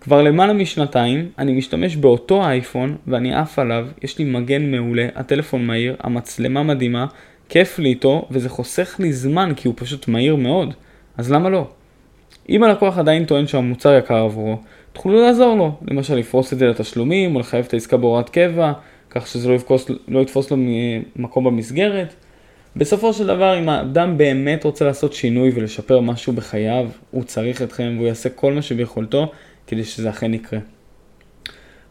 כבר 0.00 0.22
למעלה 0.22 0.52
משנתיים 0.52 1.28
אני 1.38 1.52
משתמש 1.52 1.96
באותו 1.96 2.44
אייפון 2.44 2.96
ואני 3.06 3.34
עף 3.34 3.58
עליו, 3.58 3.86
יש 4.02 4.18
לי 4.18 4.24
מגן 4.24 4.70
מעולה, 4.70 5.08
הטלפון 5.14 5.66
מהיר, 5.66 5.96
המצלמה 6.00 6.62
מדהימה, 6.62 7.06
כיף 7.48 7.78
לי 7.78 7.88
איתו 7.88 8.28
וזה 8.30 8.48
חוסך 8.48 8.96
לי 8.98 9.12
זמן 9.12 9.52
כי 9.56 9.68
הוא 9.68 9.74
פשוט 9.78 10.08
מהיר 10.08 10.36
מאוד, 10.36 10.74
אז 11.16 11.32
למה 11.32 11.48
לא? 11.48 11.66
אם 12.48 12.62
הלקוח 12.62 12.98
עדיין 12.98 13.24
טוען 13.24 13.46
שהמוצר 13.46 13.94
יקר 13.98 14.16
עבורו, 14.16 14.56
תוכלו 14.92 15.22
לעזור 15.22 15.56
לו, 15.56 15.72
למשל 15.90 16.14
לפרוס 16.14 16.52
את 16.52 16.58
זה 16.58 16.66
לתשלומים 16.66 17.34
או 17.34 17.40
לחייב 17.40 17.64
את 17.64 17.72
העסקה 17.72 17.96
בהוראת 17.96 18.28
קבע, 18.30 18.72
כך 19.10 19.26
שזה 19.26 19.48
לא, 19.48 19.54
יפקוס, 19.54 19.90
לא 20.08 20.20
יתפוס 20.20 20.50
לו 20.50 20.56
מקום 21.16 21.44
במסגרת. 21.44 22.14
בסופו 22.76 23.12
של 23.12 23.26
דבר, 23.26 23.58
אם 23.58 23.68
האדם 23.68 24.18
באמת 24.18 24.64
רוצה 24.64 24.84
לעשות 24.84 25.12
שינוי 25.12 25.50
ולשפר 25.54 26.00
משהו 26.00 26.32
בחייו, 26.32 26.88
הוא 27.10 27.24
צריך 27.24 27.62
אתכם 27.62 27.92
והוא 27.96 28.06
יעשה 28.06 28.28
כל 28.28 28.52
מה 28.52 28.62
שביכולתו 28.62 29.32
כדי 29.66 29.84
שזה 29.84 30.10
אכן 30.10 30.34
יקרה. 30.34 30.60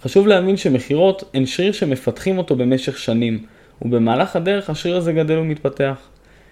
חשוב 0.02 0.28
להבין 0.28 0.58
שמכירות 0.58 1.24
הן 1.34 1.46
שריר 1.46 1.72
שמפתחים 1.72 2.38
אותו 2.38 2.56
במשך 2.56 2.98
שנים, 2.98 3.46
ובמהלך 3.82 4.36
הדרך 4.36 4.70
השריר 4.70 4.98
הזה 4.98 5.13
גדל 5.13 5.38
ומתפתח. 5.38 5.96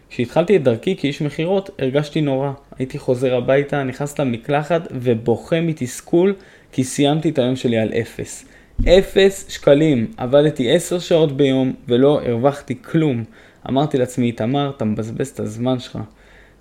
כשהתחלתי 0.10 0.56
את 0.56 0.64
דרכי 0.64 0.96
כאיש 0.96 1.22
מכירות, 1.22 1.70
הרגשתי 1.80 2.22
נורא. 2.22 2.52
הייתי 2.78 3.00
חוזר 3.00 3.36
הביתה, 3.36 3.84
נכנס 3.84 4.20
למקלחת 4.20 4.88
ובוכה 4.92 5.62
מתסכול 5.62 6.34
כי 6.72 6.84
סיימתי 6.84 7.30
את 7.30 7.40
היום 7.40 7.56
שלי 7.56 7.78
על 7.78 7.90
אפס. 7.94 8.46
אפס 8.88 9.46
שקלים. 9.50 10.08
עבדתי 10.18 10.76
עשר 10.76 11.00
שעות 11.00 11.38
ביום 11.38 11.74
ולא 11.88 12.22
הרווחתי 12.22 12.76
כלום. 12.82 13.24
אמרתי 13.70 13.98
לעצמי, 13.98 14.26
איתמר, 14.26 14.72
אתה 14.76 14.86
מבזבז 14.86 15.28
את 15.28 15.40
הזמן 15.40 15.80
שלך. 15.80 16.00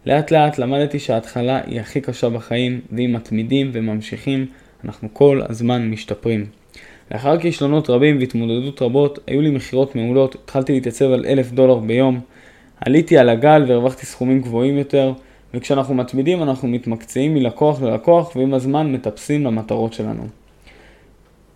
לאט 0.07 0.31
לאט 0.31 0.59
למדתי 0.59 0.99
שההתחלה 0.99 1.61
היא 1.67 1.81
הכי 1.81 2.01
קשה 2.01 2.29
בחיים, 2.29 2.81
ואם 2.93 3.13
מתמידים 3.13 3.71
וממשיכים, 3.73 4.47
אנחנו 4.85 5.09
כל 5.13 5.41
הזמן 5.49 5.91
משתפרים. 5.91 6.47
לאחר 7.11 7.39
כישלונות 7.41 7.91
רבים 7.91 8.19
והתמודדות 8.19 8.83
רבות, 8.83 9.19
היו 9.27 9.41
לי 9.41 9.51
מכירות 9.51 9.97
מעולות, 9.97 10.35
התחלתי 10.35 10.73
להתייצב 10.73 11.05
על 11.05 11.27
אלף 11.27 11.53
דולר 11.53 11.79
ביום, 11.79 12.21
עליתי 12.81 13.19
על 13.19 13.29
הגל 13.29 13.65
והרווחתי 13.69 14.07
סכומים 14.07 14.41
גבוהים 14.41 14.79
יותר, 14.79 15.13
וכשאנחנו 15.55 15.95
מתמידים 15.95 16.43
אנחנו 16.43 16.69
מתמקצעים 16.69 17.35
מלקוח 17.35 17.83
ללקוח, 17.83 18.37
ועם 18.37 18.55
הזמן 18.55 18.93
מטפסים 18.93 19.45
למטרות 19.45 19.93
שלנו. 19.93 20.23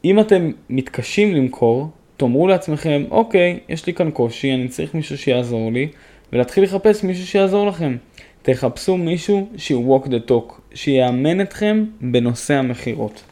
אם 0.05 0.21
אתם 0.21 0.51
מתקשים 0.71 1.35
למכור, 1.35 1.91
תאמרו 2.23 2.49
לעצמכם, 2.49 3.05
אוקיי, 3.11 3.59
יש 3.69 3.87
לי 3.87 3.95
כאן 3.95 4.11
קושי, 4.11 4.55
אני 4.55 4.69
צריך 4.69 4.95
מישהו 4.95 5.19
שיעזור 5.19 5.73
לי, 5.73 5.89
ולהתחיל 6.33 6.65
לחפש 6.65 7.05
מישהו 7.05 7.27
שיעזור 7.27 7.67
לכם. 7.67 7.97
תחפשו 8.43 8.97
מישהו 8.97 9.49
שהוא 9.57 9.99
walk 9.99 10.07
the 10.07 10.31
talk, 10.31 10.53
שיאמן 10.75 11.41
אתכם 11.41 11.85
בנושא 12.01 12.55
המכירות. 12.55 13.23